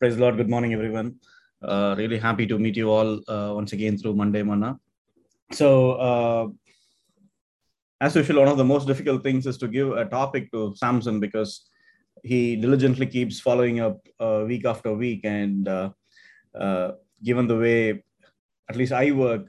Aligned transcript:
Praise 0.00 0.14
the 0.14 0.22
Lord. 0.22 0.36
Good 0.36 0.48
morning, 0.48 0.72
everyone. 0.74 1.16
Uh, 1.60 1.96
really 1.98 2.18
happy 2.18 2.46
to 2.46 2.56
meet 2.56 2.76
you 2.76 2.88
all 2.88 3.18
uh, 3.28 3.52
once 3.52 3.72
again 3.72 3.98
through 3.98 4.14
Monday 4.14 4.44
Manna. 4.44 4.78
So, 5.50 5.92
uh, 5.94 6.46
as 8.00 8.14
usual, 8.14 8.38
one 8.38 8.46
of 8.46 8.58
the 8.58 8.64
most 8.64 8.86
difficult 8.86 9.24
things 9.24 9.44
is 9.44 9.58
to 9.58 9.66
give 9.66 9.90
a 9.90 10.04
topic 10.04 10.52
to 10.52 10.72
Samson 10.76 11.18
because 11.18 11.68
he 12.22 12.54
diligently 12.54 13.06
keeps 13.06 13.40
following 13.40 13.80
up 13.80 13.98
uh, 14.20 14.44
week 14.46 14.64
after 14.66 14.94
week. 14.94 15.22
And 15.24 15.66
uh, 15.66 15.90
uh, 16.56 16.92
given 17.24 17.48
the 17.48 17.58
way, 17.58 18.04
at 18.70 18.76
least 18.76 18.92
I 18.92 19.10
work, 19.10 19.48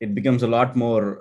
it 0.00 0.14
becomes 0.14 0.42
a 0.42 0.48
lot 0.48 0.74
more 0.74 1.20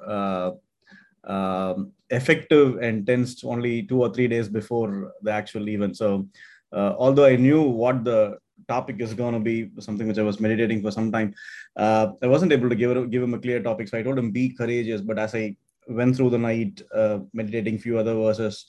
um, 1.26 1.92
effective 2.10 2.78
and 2.78 3.06
tensed 3.06 3.44
only 3.44 3.84
two 3.84 4.00
or 4.00 4.14
three 4.14 4.30
days 4.30 4.48
before 4.48 5.12
the 5.24 5.32
actual 5.32 5.68
event. 5.68 5.98
So, 5.98 6.30
uh, 6.74 6.96
although 6.98 7.26
I 7.26 7.36
knew 7.36 7.62
what 7.62 8.04
the 8.04 8.38
topic 8.68 8.98
is 9.00 9.14
going 9.14 9.34
to 9.34 9.40
be, 9.40 9.70
something 9.80 10.08
which 10.08 10.18
I 10.18 10.24
was 10.24 10.40
meditating 10.40 10.82
for 10.82 10.92
some 10.92 11.12
time, 11.12 11.34
uh, 11.76 12.08
I 12.22 12.28
wasn't 12.28 12.52
able 12.52 12.70
to 12.70 12.76
give 12.76 13.12
give 13.12 13.24
him 13.24 13.34
a 13.34 13.40
clear 13.40 13.62
topic. 13.62 13.88
So 13.88 13.98
I 13.98 14.04
told 14.04 14.18
him 14.18 14.32
be 14.32 14.50
courageous. 14.50 15.02
But 15.02 15.20
as 15.20 15.36
I 15.36 15.56
went 15.88 16.16
through 16.16 16.32
the 16.32 16.38
night 16.38 16.82
uh, 16.96 17.20
meditating 17.34 17.78
few 17.78 17.98
other 17.98 18.16
verses, 18.16 18.66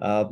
uh, 0.00 0.26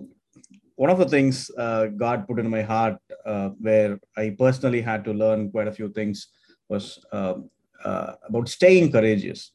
one 0.77 0.91
of 0.91 0.99
the 0.99 1.09
things 1.09 1.51
uh, 1.59 1.87
God 1.87 2.27
put 2.27 2.39
in 2.39 2.49
my 2.51 2.63
heart, 2.63 2.99
uh, 3.25 3.51
where 3.61 4.01
I 4.17 4.35
personally 4.39 4.81
had 4.81 5.05
to 5.05 5.13
learn 5.13 5.51
quite 5.51 5.69
a 5.69 5.73
few 5.73 5.91
things, 5.91 6.29
was 6.69 7.05
about 7.13 8.49
staying 8.49 8.91
courageous. 8.91 9.53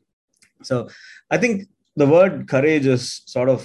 So 0.64 0.90
I 1.32 1.38
think 1.38 1.68
the 1.96 2.08
word 2.08 2.48
courage 2.48 2.86
is 2.86 3.24
sort 3.26 3.50
of 3.50 3.62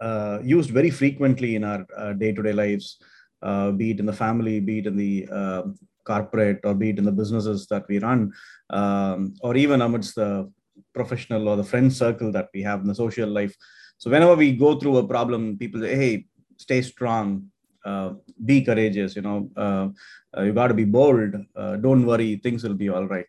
uh, 0.00 0.38
used 0.42 0.70
very 0.70 0.90
frequently 0.90 1.56
in 1.56 1.64
our 1.64 1.86
uh, 1.96 2.12
day-to-day 2.12 2.52
lives, 2.52 2.98
uh, 3.42 3.70
be 3.70 3.90
it 3.90 4.00
in 4.00 4.06
the 4.06 4.12
family, 4.12 4.60
be 4.60 4.78
it 4.78 4.86
in 4.86 4.96
the 4.96 5.28
um, 5.28 5.78
corporate, 6.04 6.60
or 6.64 6.74
be 6.74 6.90
it 6.90 6.98
in 6.98 7.04
the 7.04 7.12
businesses 7.12 7.66
that 7.66 7.84
we 7.88 7.98
run, 7.98 8.32
um, 8.70 9.34
or 9.40 9.56
even 9.56 9.82
amidst 9.82 10.16
the 10.16 10.50
professional 10.92 11.48
or 11.48 11.56
the 11.56 11.64
friend 11.64 11.92
circle 11.92 12.32
that 12.32 12.48
we 12.54 12.62
have 12.62 12.80
in 12.80 12.86
the 12.86 12.94
social 12.94 13.28
life. 13.28 13.54
So 13.98 14.10
whenever 14.10 14.34
we 14.34 14.52
go 14.52 14.78
through 14.78 14.98
a 14.98 15.06
problem, 15.06 15.56
people 15.56 15.80
say, 15.80 15.94
"Hey, 15.94 16.26
stay 16.56 16.82
strong, 16.82 17.50
uh, 17.84 18.14
be 18.44 18.62
courageous. 18.62 19.14
You 19.16 19.22
know, 19.22 19.50
uh, 19.56 19.88
uh, 20.36 20.42
you 20.42 20.52
got 20.52 20.68
to 20.68 20.74
be 20.74 20.84
bold. 20.84 21.34
don't 21.80 22.06
worry, 22.06 22.36
things 22.36 22.64
will 22.64 22.74
be 22.74 22.88
all 22.88 23.06
right." 23.06 23.26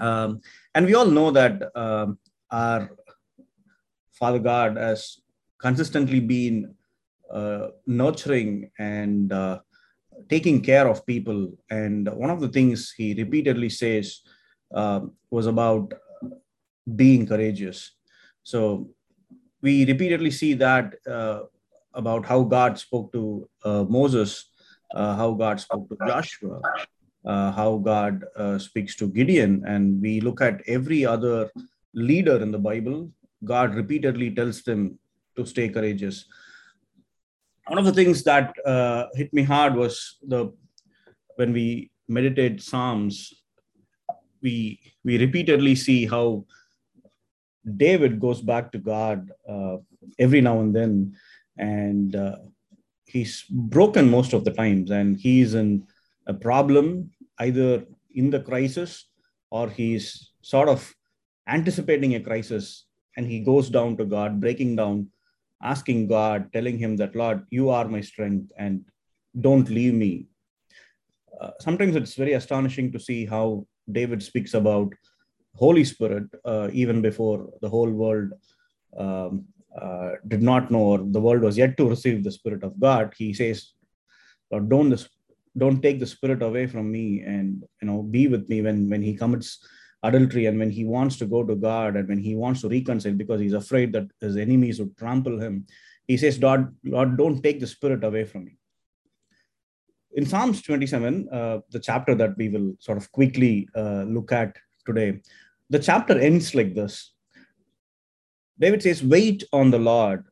Um, 0.00 0.40
and 0.74 0.86
we 0.86 0.94
all 0.94 1.06
know 1.06 1.30
that 1.30 1.62
um, 1.76 2.18
our 2.50 2.90
Father 4.12 4.38
God 4.38 4.76
has 4.76 5.21
consistently 5.62 6.20
been 6.20 6.74
uh, 7.32 7.68
nurturing 7.86 8.70
and 8.78 9.32
uh, 9.32 9.60
taking 10.28 10.60
care 10.60 10.86
of 10.88 11.06
people. 11.06 11.56
And 11.70 12.08
one 12.12 12.30
of 12.30 12.40
the 12.40 12.48
things 12.48 12.92
he 12.96 13.14
repeatedly 13.14 13.70
says 13.70 14.20
uh, 14.74 15.00
was 15.30 15.46
about 15.46 15.94
being 16.96 17.26
courageous. 17.26 17.92
So 18.42 18.90
we 19.62 19.86
repeatedly 19.86 20.30
see 20.30 20.54
that 20.54 20.94
uh, 21.08 21.42
about 21.94 22.26
how 22.26 22.42
God 22.42 22.78
spoke 22.78 23.12
to 23.12 23.48
uh, 23.64 23.84
Moses, 23.88 24.50
uh, 24.94 25.14
how 25.16 25.32
God 25.32 25.60
spoke 25.60 25.88
to 25.88 25.96
Joshua, 26.06 26.60
how 27.24 27.78
God 27.78 28.24
speaks 28.58 28.96
to 28.96 29.06
Gideon. 29.06 29.62
And 29.66 30.02
we 30.02 30.20
look 30.20 30.40
at 30.40 30.60
every 30.66 31.06
other 31.06 31.50
leader 31.94 32.42
in 32.42 32.50
the 32.50 32.58
Bible, 32.58 33.10
God 33.44 33.74
repeatedly 33.74 34.34
tells 34.34 34.62
them 34.62 34.98
to 35.36 35.46
stay 35.46 35.68
courageous. 35.68 36.26
One 37.66 37.78
of 37.78 37.84
the 37.84 37.92
things 37.92 38.22
that 38.24 38.54
uh, 38.66 39.06
hit 39.14 39.32
me 39.32 39.42
hard 39.42 39.74
was 39.74 40.18
the 40.22 40.52
when 41.36 41.52
we 41.52 41.90
meditate 42.08 42.62
Psalms, 42.62 43.32
we 44.42 44.80
we 45.04 45.18
repeatedly 45.18 45.74
see 45.74 46.06
how 46.06 46.44
David 47.76 48.18
goes 48.20 48.40
back 48.40 48.72
to 48.72 48.78
God 48.78 49.30
uh, 49.48 49.76
every 50.18 50.40
now 50.40 50.60
and 50.60 50.74
then, 50.74 51.14
and 51.56 52.16
uh, 52.16 52.36
he's 53.04 53.44
broken 53.48 54.10
most 54.10 54.32
of 54.32 54.44
the 54.44 54.50
times, 54.50 54.90
and 54.90 55.16
he's 55.16 55.54
in 55.54 55.86
a 56.26 56.34
problem 56.34 57.10
either 57.38 57.84
in 58.14 58.30
the 58.30 58.40
crisis 58.40 59.06
or 59.50 59.68
he's 59.68 60.32
sort 60.42 60.68
of 60.68 60.94
anticipating 61.46 62.14
a 62.14 62.20
crisis, 62.20 62.86
and 63.16 63.26
he 63.26 63.40
goes 63.40 63.70
down 63.70 63.96
to 63.96 64.04
God, 64.04 64.40
breaking 64.40 64.76
down 64.76 65.08
asking 65.62 66.08
God, 66.08 66.52
telling 66.52 66.78
him 66.78 66.96
that, 66.96 67.16
Lord, 67.16 67.44
you 67.50 67.70
are 67.70 67.86
my 67.88 68.00
strength 68.00 68.52
and 68.56 68.84
don't 69.40 69.68
leave 69.68 69.94
me. 69.94 70.26
Uh, 71.40 71.50
sometimes 71.60 71.96
it's 71.96 72.14
very 72.14 72.34
astonishing 72.34 72.92
to 72.92 73.00
see 73.00 73.24
how 73.24 73.66
David 73.90 74.22
speaks 74.22 74.54
about 74.54 74.92
Holy 75.54 75.84
Spirit 75.84 76.24
uh, 76.44 76.68
even 76.72 77.02
before 77.02 77.50
the 77.60 77.68
whole 77.68 77.90
world 77.90 78.32
um, 78.96 79.44
uh, 79.80 80.12
did 80.28 80.42
not 80.42 80.70
know 80.70 80.80
or 80.80 80.98
the 80.98 81.20
world 81.20 81.42
was 81.42 81.56
yet 81.56 81.76
to 81.76 81.88
receive 81.88 82.22
the 82.22 82.30
Spirit 82.30 82.62
of 82.62 82.78
God. 82.78 83.12
He 83.16 83.32
says, 83.32 83.72
Lord, 84.50 84.68
don't, 84.68 85.08
don't 85.56 85.80
take 85.80 85.98
the 85.98 86.06
Spirit 86.06 86.42
away 86.42 86.66
from 86.66 86.90
me 86.90 87.20
and 87.20 87.64
you 87.80 87.88
know 87.88 88.02
be 88.02 88.28
with 88.28 88.48
me 88.48 88.62
when, 88.62 88.88
when 88.88 89.02
he 89.02 89.14
commits 89.14 89.66
adultery 90.02 90.46
and 90.46 90.58
when 90.58 90.70
he 90.70 90.84
wants 90.84 91.16
to 91.16 91.26
go 91.26 91.44
to 91.44 91.54
God 91.54 91.96
and 91.96 92.08
when 92.08 92.18
he 92.18 92.34
wants 92.34 92.60
to 92.62 92.68
reconcile 92.68 93.12
because 93.12 93.40
he's 93.40 93.52
afraid 93.52 93.92
that 93.92 94.08
his 94.20 94.36
enemies 94.36 94.78
would 94.80 94.96
trample 94.96 95.40
him, 95.40 95.66
he 96.06 96.16
says, 96.16 96.40
Lord, 96.40 96.74
Lord 96.84 97.16
don't 97.16 97.42
take 97.42 97.60
the 97.60 97.66
spirit 97.66 98.02
away 98.02 98.24
from 98.24 98.46
me. 98.46 98.58
In 100.14 100.26
Psalms 100.26 100.60
27, 100.62 101.28
uh, 101.32 101.60
the 101.70 101.78
chapter 101.78 102.14
that 102.14 102.36
we 102.36 102.48
will 102.48 102.74
sort 102.80 102.98
of 102.98 103.10
quickly 103.12 103.68
uh, 103.74 104.02
look 104.02 104.32
at 104.32 104.56
today, 104.84 105.20
the 105.70 105.78
chapter 105.78 106.18
ends 106.18 106.54
like 106.54 106.74
this. 106.74 107.14
David 108.58 108.82
says, 108.82 109.02
Wait 109.02 109.44
on 109.52 109.70
the 109.70 109.78
Lord, 109.78 110.24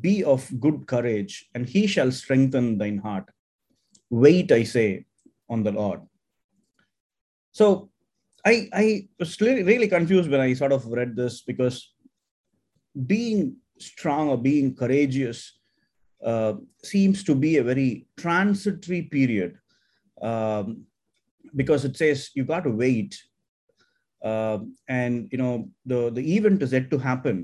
be 0.00 0.22
of 0.22 0.48
good 0.60 0.86
courage, 0.86 1.48
and 1.54 1.68
he 1.68 1.86
shall 1.86 2.12
strengthen 2.12 2.78
thine 2.78 2.98
heart. 2.98 3.28
Wait, 4.10 4.52
I 4.52 4.62
say, 4.62 5.06
on 5.48 5.62
the 5.62 5.72
Lord. 5.72 6.00
So 7.52 7.90
I, 8.48 8.68
I 8.72 9.08
was 9.18 9.40
really 9.40 9.88
confused 9.88 10.30
when 10.30 10.40
I 10.40 10.54
sort 10.54 10.72
of 10.72 10.86
read 10.86 11.14
this 11.14 11.42
because 11.42 11.92
being 13.06 13.56
strong 13.78 14.28
or 14.30 14.38
being 14.38 14.74
courageous 14.74 15.58
uh, 16.24 16.54
seems 16.82 17.22
to 17.24 17.34
be 17.34 17.58
a 17.58 17.62
very 17.62 18.06
transitory 18.16 19.02
period 19.02 19.58
um, 20.22 20.84
because 21.54 21.84
it 21.84 21.96
says 21.96 22.30
you 22.34 22.44
got 22.44 22.64
to 22.64 22.70
wait 22.70 23.12
uh, 24.24 24.58
and 24.88 25.28
you 25.30 25.38
know 25.38 25.68
the 25.86 26.10
the 26.10 26.26
event 26.36 26.62
is 26.62 26.72
yet 26.72 26.90
to 26.90 26.98
happen 26.98 27.38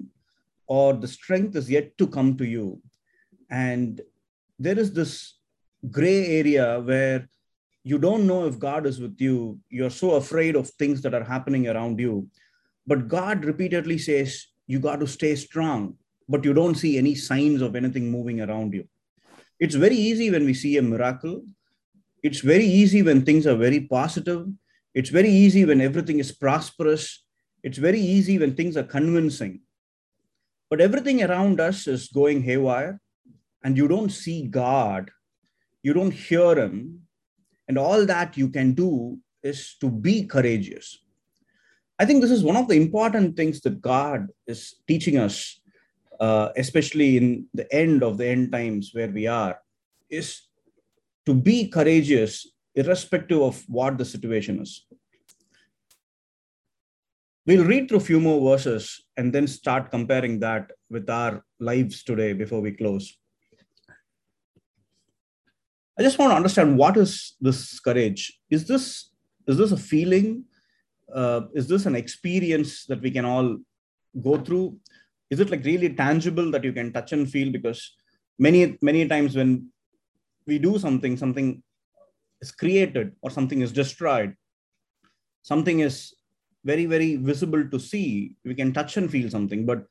or 0.67 0.95
the 0.95 1.09
strength 1.09 1.55
is 1.57 1.71
yet 1.71 1.97
to 1.99 2.07
come 2.07 2.37
to 2.37 2.47
you. 2.47 2.81
And 3.51 4.01
there 4.59 4.79
is 4.79 4.93
this 4.93 5.35
gray 5.91 6.39
area 6.41 6.81
where 6.81 7.29
you 7.85 7.99
don't 7.99 8.27
know 8.27 8.47
if 8.47 8.59
God 8.59 8.87
is 8.87 8.99
with 8.99 9.21
you. 9.21 9.61
You're 9.69 9.91
so 9.91 10.13
afraid 10.13 10.57
of 10.57 10.71
things 10.71 11.03
that 11.03 11.13
are 11.15 11.23
happening 11.23 11.69
around 11.69 12.01
you. 12.01 12.29
But 12.87 13.09
God 13.09 13.45
repeatedly 13.45 13.99
says, 13.99 14.47
you 14.67 14.81
got 14.81 15.01
to 15.01 15.07
stay 15.07 15.37
strong, 15.37 15.97
but 16.27 16.45
you 16.45 16.55
don't 16.55 16.77
see 16.77 16.97
any 16.97 17.15
signs 17.15 17.61
of 17.61 17.77
anything 17.77 18.11
moving 18.11 18.41
around 18.41 18.73
you. 18.73 18.89
It's 19.61 19.75
very 19.75 19.97
easy 19.97 20.31
when 20.31 20.47
we 20.47 20.55
see 20.55 20.79
a 20.79 20.83
miracle. 20.83 21.45
It's 22.23 22.41
very 22.41 22.65
easy 22.65 23.03
when 23.03 23.23
things 23.23 23.47
are 23.47 23.57
very 23.57 23.81
positive. 23.81 24.47
It's 24.95 25.11
very 25.11 25.29
easy 25.29 25.67
when 25.67 25.83
everything 25.83 26.19
is 26.19 26.33
prosperous. 26.33 27.23
It's 27.63 27.79
very 27.79 28.01
easy 28.01 28.39
when 28.39 28.55
things 28.55 28.79
are 28.79 28.83
convincing. 28.85 29.61
But 30.71 30.81
everything 30.81 31.23
around 31.23 31.61
us 31.61 31.87
is 31.87 32.09
going 32.09 32.43
haywire, 32.43 32.99
and 33.63 33.77
you 33.77 33.89
don't 33.89 34.11
see 34.11 34.47
God. 34.47 35.11
You 35.83 35.93
don't 35.93 36.13
hear 36.13 36.59
Him 36.59 37.04
and 37.69 37.79
all 37.79 38.07
that 38.07 38.37
you 38.37 38.49
can 38.49 38.73
do 38.73 39.19
is 39.43 39.77
to 39.81 39.91
be 39.91 40.25
courageous. 40.25 40.99
I 41.99 42.05
think 42.05 42.23
this 42.23 42.31
is 42.31 42.43
one 42.43 42.57
of 42.57 42.69
the 42.69 42.75
important 42.75 43.37
things 43.37 43.61
that 43.63 43.81
God 43.81 44.29
is 44.47 44.75
teaching 44.89 45.17
us, 45.17 45.61
uh, 46.19 46.49
especially 46.57 47.17
in 47.17 47.47
the 47.55 47.73
end 47.73 48.03
of 48.03 48.19
the 48.19 48.27
end 48.27 48.53
times 48.53 48.91
where 48.93 49.09
we 49.09 49.27
are, 49.27 49.59
is 50.11 50.43
to 51.27 51.35
be 51.35 51.69
courageous 51.69 52.49
irrespective 52.75 53.41
of 53.41 53.63
what 53.69 53.97
the 53.99 54.05
situation 54.05 54.61
is. 54.61 54.85
We'll 57.47 57.65
read 57.65 57.89
through 57.89 57.99
a 57.99 58.09
few 58.09 58.21
more 58.21 58.41
verses 58.51 59.05
and 59.17 59.33
then 59.33 59.47
start 59.47 59.91
comparing 59.91 60.41
that 60.41 60.73
with 60.91 61.09
our 61.11 61.45
lives 61.61 62.03
today 62.03 62.33
before 62.33 62.61
we 62.61 62.73
close. 62.73 63.17
I 65.99 66.03
just 66.03 66.19
want 66.19 66.33
to 66.33 66.37
understand 66.37 66.77
what 66.77 66.97
is 66.97 67.37
this 67.41 67.79
courage? 67.81 68.41
Is 68.51 68.67
this 68.67 69.11
is 69.47 69.57
this 69.59 69.73
a 69.73 69.77
feeling? 69.77 70.45
Uh, 71.13 71.43
is 71.55 71.69
this 71.69 71.87
an 71.87 71.95
experience 71.95 72.87
that 72.87 73.01
we 73.01 73.11
can 73.11 73.25
all 73.25 73.59
go 74.21 74.37
through? 74.39 74.79
Is 75.31 75.41
it 75.41 75.51
like 75.51 75.65
really 75.65 75.91
tangible 75.91 76.51
that 76.51 76.65
you 76.65 76.73
can 76.73 76.93
touch 76.93 77.13
and 77.13 77.31
feel? 77.31 77.53
Because 77.53 77.95
many 78.39 78.77
many 78.83 79.07
times 79.07 79.37
when 79.37 79.69
we 80.47 80.59
do 80.59 80.79
something, 80.79 81.17
something 81.17 81.63
is 82.41 82.51
created 82.51 83.13
or 83.23 83.31
something 83.31 83.61
is 83.61 83.73
destroyed, 83.73 84.35
something 85.43 85.81
is 85.81 86.15
very, 86.65 86.87
very 86.87 87.17
visible 87.17 87.69
to 87.69 87.79
see, 87.79 88.37
we 88.45 88.55
can 88.55 88.73
touch 88.73 88.97
and 88.97 89.11
feel 89.11 89.31
something. 89.31 89.65
But 89.67 89.85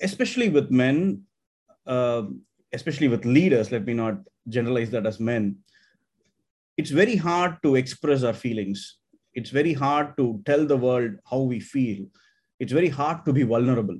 especially 0.00 0.50
with 0.50 0.70
men, 0.70 1.22
uh, 1.86 2.24
especially 2.72 3.08
with 3.08 3.24
leaders, 3.24 3.70
let 3.70 3.84
me 3.84 3.94
not 3.94 4.18
generalize 4.48 4.90
that 4.90 5.06
as 5.06 5.20
men, 5.20 5.56
it's 6.76 6.90
very 6.90 7.16
hard 7.16 7.56
to 7.62 7.76
express 7.76 8.22
our 8.22 8.32
feelings. 8.32 8.98
It's 9.34 9.50
very 9.50 9.72
hard 9.72 10.16
to 10.18 10.42
tell 10.44 10.66
the 10.66 10.76
world 10.76 11.12
how 11.30 11.40
we 11.40 11.60
feel. 11.60 12.06
It's 12.58 12.72
very 12.72 12.88
hard 12.88 13.24
to 13.26 13.32
be 13.32 13.42
vulnerable. 13.42 13.98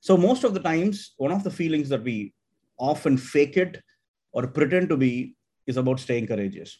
So, 0.00 0.16
most 0.16 0.44
of 0.44 0.54
the 0.54 0.60
times, 0.60 1.14
one 1.16 1.32
of 1.32 1.44
the 1.44 1.50
feelings 1.50 1.88
that 1.90 2.02
we 2.02 2.34
often 2.78 3.16
fake 3.16 3.56
it 3.56 3.80
or 4.32 4.46
pretend 4.46 4.88
to 4.88 4.96
be 4.96 5.36
is 5.66 5.76
about 5.76 6.00
staying 6.00 6.26
courageous. 6.26 6.78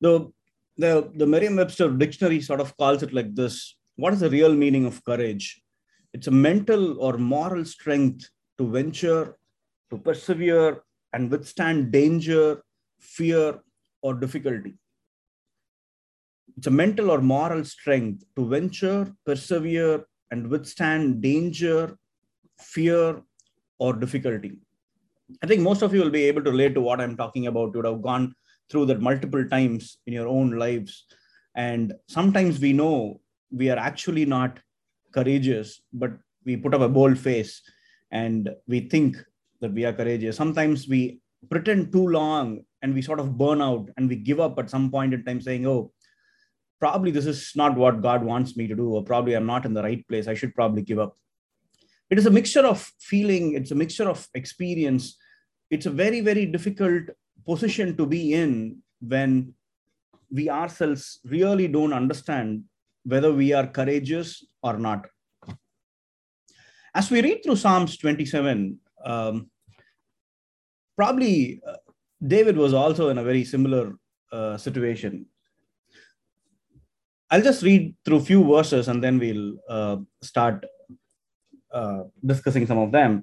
The, 0.00 0.30
the, 0.76 1.10
the 1.14 1.26
Merriam 1.26 1.56
Webster 1.56 1.90
dictionary 1.90 2.40
sort 2.40 2.60
of 2.60 2.76
calls 2.76 3.02
it 3.02 3.12
like 3.12 3.34
this 3.34 3.76
What 3.96 4.12
is 4.12 4.20
the 4.20 4.30
real 4.30 4.54
meaning 4.54 4.84
of 4.84 5.02
courage? 5.04 5.60
It's 6.12 6.26
a 6.26 6.30
mental 6.32 7.00
or 7.00 7.18
moral 7.18 7.64
strength 7.64 8.28
to 8.58 8.70
venture, 8.70 9.36
to 9.90 9.98
persevere, 9.98 10.82
and 11.12 11.30
withstand 11.30 11.90
danger, 11.92 12.62
fear, 13.00 13.60
or 14.02 14.14
difficulty. 14.14 14.74
It's 16.56 16.66
a 16.66 16.70
mental 16.70 17.10
or 17.10 17.20
moral 17.20 17.64
strength 17.64 18.24
to 18.36 18.46
venture, 18.46 19.12
persevere, 19.24 20.04
and 20.30 20.48
withstand 20.48 21.22
danger, 21.22 21.96
fear, 22.58 23.22
or 23.78 23.92
difficulty. 23.94 24.58
I 25.42 25.46
think 25.46 25.62
most 25.62 25.82
of 25.82 25.94
you 25.94 26.00
will 26.00 26.10
be 26.10 26.24
able 26.24 26.42
to 26.42 26.50
relate 26.50 26.74
to 26.74 26.80
what 26.80 27.00
I'm 27.00 27.16
talking 27.16 27.46
about. 27.46 27.74
You 27.74 27.82
would 27.82 27.84
have 27.84 28.02
gone 28.02 28.34
through 28.70 28.86
that 28.86 29.00
multiple 29.00 29.46
times 29.48 29.98
in 30.06 30.12
your 30.12 30.26
own 30.26 30.50
lives. 30.58 31.06
And 31.54 31.94
sometimes 32.08 32.58
we 32.58 32.72
know 32.72 33.20
we 33.50 33.70
are 33.70 33.78
actually 33.78 34.24
not 34.24 34.58
courageous, 35.12 35.80
but 35.92 36.12
we 36.44 36.56
put 36.56 36.74
up 36.74 36.80
a 36.80 36.88
bold 36.88 37.18
face 37.18 37.62
and 38.10 38.50
we 38.66 38.80
think 38.80 39.16
that 39.60 39.72
we 39.72 39.84
are 39.84 39.92
courageous. 39.92 40.36
Sometimes 40.36 40.88
we 40.88 41.20
pretend 41.50 41.92
too 41.92 42.06
long 42.08 42.60
and 42.82 42.94
we 42.94 43.02
sort 43.02 43.20
of 43.20 43.36
burn 43.36 43.60
out 43.60 43.88
and 43.96 44.08
we 44.08 44.16
give 44.16 44.40
up 44.40 44.58
at 44.58 44.70
some 44.70 44.90
point 44.90 45.14
in 45.14 45.24
time 45.24 45.40
saying, 45.40 45.66
oh, 45.66 45.92
probably 46.80 47.10
this 47.10 47.26
is 47.26 47.52
not 47.56 47.76
what 47.76 48.02
God 48.02 48.22
wants 48.22 48.56
me 48.56 48.66
to 48.68 48.74
do, 48.74 48.90
or 48.90 49.02
probably 49.02 49.34
I'm 49.34 49.46
not 49.46 49.64
in 49.66 49.74
the 49.74 49.82
right 49.82 50.06
place. 50.08 50.28
I 50.28 50.34
should 50.34 50.54
probably 50.54 50.82
give 50.82 50.98
up. 50.98 51.16
It 52.10 52.18
is 52.18 52.26
a 52.26 52.30
mixture 52.30 52.64
of 52.64 52.80
feeling, 53.00 53.54
it's 53.54 53.70
a 53.72 53.74
mixture 53.74 54.08
of 54.08 54.26
experience. 54.34 55.16
It's 55.70 55.86
a 55.86 55.90
very, 55.90 56.20
very 56.20 56.46
difficult 56.46 57.10
position 57.44 57.96
to 57.96 58.06
be 58.06 58.32
in 58.32 58.78
when 59.00 59.54
we 60.30 60.48
ourselves 60.48 61.20
really 61.24 61.68
don't 61.68 61.92
understand 61.92 62.64
whether 63.04 63.32
we 63.32 63.52
are 63.52 63.66
courageous 63.66 64.44
or 64.62 64.78
not. 64.78 65.06
As 66.98 67.12
we 67.12 67.22
read 67.22 67.44
through 67.44 67.54
Psalms 67.54 67.96
27, 67.96 68.76
um, 69.04 69.48
probably 70.96 71.60
uh, 71.64 71.76
David 72.26 72.56
was 72.56 72.74
also 72.74 73.10
in 73.10 73.18
a 73.18 73.22
very 73.22 73.44
similar 73.44 73.94
uh, 74.32 74.56
situation. 74.56 75.26
I'll 77.30 77.42
just 77.42 77.62
read 77.62 77.94
through 78.04 78.16
a 78.16 78.28
few 78.30 78.42
verses 78.42 78.88
and 78.88 79.04
then 79.04 79.20
we'll 79.20 79.58
uh, 79.68 79.98
start 80.22 80.66
uh, 81.72 82.02
discussing 82.26 82.66
some 82.66 82.78
of 82.78 82.90
them. 82.90 83.22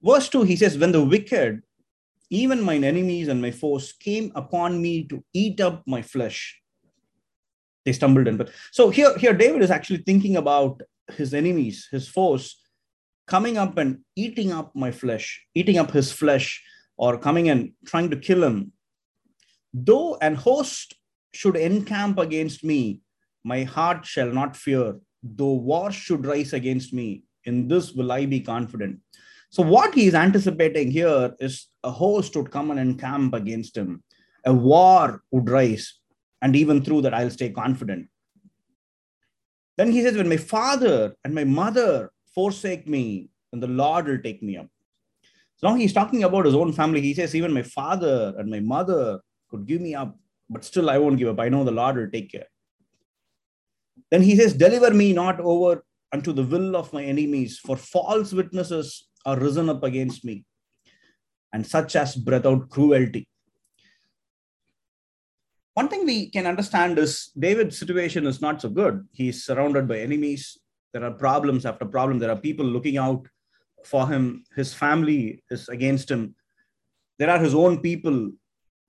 Verse 0.00 0.28
2, 0.28 0.44
he 0.44 0.54
says, 0.54 0.78
When 0.78 0.92
the 0.92 1.02
wicked, 1.02 1.62
even 2.30 2.62
mine 2.62 2.84
enemies 2.84 3.26
and 3.26 3.42
my 3.42 3.50
foes, 3.50 3.92
came 3.92 4.30
upon 4.36 4.80
me 4.80 5.02
to 5.08 5.24
eat 5.32 5.60
up 5.60 5.82
my 5.84 6.00
flesh, 6.00 6.60
they 7.84 7.92
stumbled 7.92 8.28
in. 8.28 8.36
But 8.36 8.50
so 8.70 8.90
here, 8.90 9.18
here 9.18 9.34
David 9.34 9.62
is 9.62 9.72
actually 9.72 10.04
thinking 10.06 10.36
about 10.36 10.80
his 11.12 11.34
enemies, 11.34 11.88
his 11.90 12.08
foes, 12.08 12.56
coming 13.26 13.58
up 13.58 13.76
and 13.78 13.98
eating 14.14 14.52
up 14.52 14.74
my 14.74 14.90
flesh, 14.90 15.44
eating 15.54 15.78
up 15.78 15.90
his 15.90 16.12
flesh, 16.12 16.62
or 16.96 17.18
coming 17.18 17.48
and 17.48 17.72
trying 17.84 18.10
to 18.10 18.16
kill 18.16 18.42
him. 18.42 18.72
Though 19.74 20.16
an 20.22 20.34
host 20.34 20.94
should 21.32 21.56
encamp 21.56 22.18
against 22.18 22.64
me, 22.64 23.02
my 23.44 23.64
heart 23.64 24.06
shall 24.06 24.32
not 24.32 24.56
fear. 24.56 24.98
Though 25.22 25.54
war 25.54 25.90
should 25.92 26.24
rise 26.24 26.52
against 26.52 26.92
me, 26.92 27.24
in 27.44 27.68
this 27.68 27.92
will 27.92 28.12
I 28.12 28.26
be 28.26 28.40
confident. 28.40 29.00
So, 29.50 29.62
what 29.62 29.94
he 29.94 30.06
is 30.06 30.14
anticipating 30.14 30.90
here 30.90 31.34
is 31.38 31.66
a 31.84 31.90
host 31.90 32.34
would 32.36 32.50
come 32.50 32.70
and 32.70 32.80
encamp 32.80 33.34
against 33.34 33.76
him, 33.76 34.02
a 34.44 34.52
war 34.52 35.22
would 35.30 35.48
rise, 35.48 36.00
and 36.42 36.56
even 36.56 36.82
through 36.82 37.02
that, 37.02 37.14
I'll 37.14 37.30
stay 37.30 37.50
confident. 37.50 38.08
Then 39.76 39.92
he 39.92 40.02
says, 40.02 40.16
When 40.16 40.28
my 40.28 40.36
father 40.36 41.14
and 41.24 41.34
my 41.34 41.44
mother 41.44 42.10
forsake 42.34 42.88
me, 42.88 43.30
then 43.52 43.60
the 43.60 43.68
Lord 43.68 44.06
will 44.06 44.18
take 44.18 44.42
me 44.42 44.56
up. 44.56 44.68
So 45.58 45.68
now 45.68 45.74
he's 45.74 45.92
talking 45.92 46.24
about 46.24 46.44
his 46.44 46.54
own 46.54 46.72
family. 46.72 47.00
He 47.00 47.14
says, 47.14 47.34
Even 47.34 47.52
my 47.52 47.62
father 47.62 48.34
and 48.38 48.50
my 48.50 48.60
mother 48.60 49.20
could 49.50 49.66
give 49.66 49.80
me 49.80 49.94
up, 49.94 50.18
but 50.50 50.64
still 50.64 50.90
I 50.90 50.98
won't 50.98 51.18
give 51.18 51.28
up. 51.28 51.40
I 51.40 51.48
know 51.48 51.64
the 51.64 51.70
Lord 51.70 51.96
will 51.96 52.10
take 52.10 52.30
care. 52.32 52.46
Then 54.10 54.22
he 54.22 54.36
says, 54.36 54.54
Deliver 54.54 54.92
me 54.92 55.12
not 55.12 55.40
over 55.40 55.84
unto 56.12 56.32
the 56.32 56.44
will 56.44 56.76
of 56.76 56.92
my 56.92 57.04
enemies, 57.04 57.58
for 57.58 57.76
false 57.76 58.32
witnesses 58.32 59.08
are 59.24 59.38
risen 59.38 59.68
up 59.68 59.82
against 59.82 60.24
me, 60.24 60.44
and 61.52 61.66
such 61.66 61.96
as 61.96 62.16
breath 62.16 62.46
out 62.46 62.68
cruelty. 62.70 63.28
One 65.76 65.88
thing 65.88 66.06
we 66.06 66.30
can 66.30 66.46
understand 66.46 66.98
is 66.98 67.32
David's 67.38 67.78
situation 67.78 68.26
is 68.26 68.40
not 68.40 68.62
so 68.62 68.70
good. 68.70 69.06
He's 69.12 69.44
surrounded 69.44 69.86
by 69.86 69.98
enemies. 69.98 70.56
There 70.94 71.04
are 71.04 71.10
problems 71.10 71.66
after 71.66 71.84
problem. 71.84 72.18
There 72.18 72.30
are 72.30 72.46
people 72.48 72.64
looking 72.64 72.96
out 72.96 73.26
for 73.84 74.08
him. 74.08 74.44
His 74.54 74.72
family 74.72 75.44
is 75.50 75.68
against 75.68 76.10
him. 76.10 76.34
There 77.18 77.28
are 77.28 77.38
his 77.38 77.54
own 77.54 77.80
people 77.80 78.30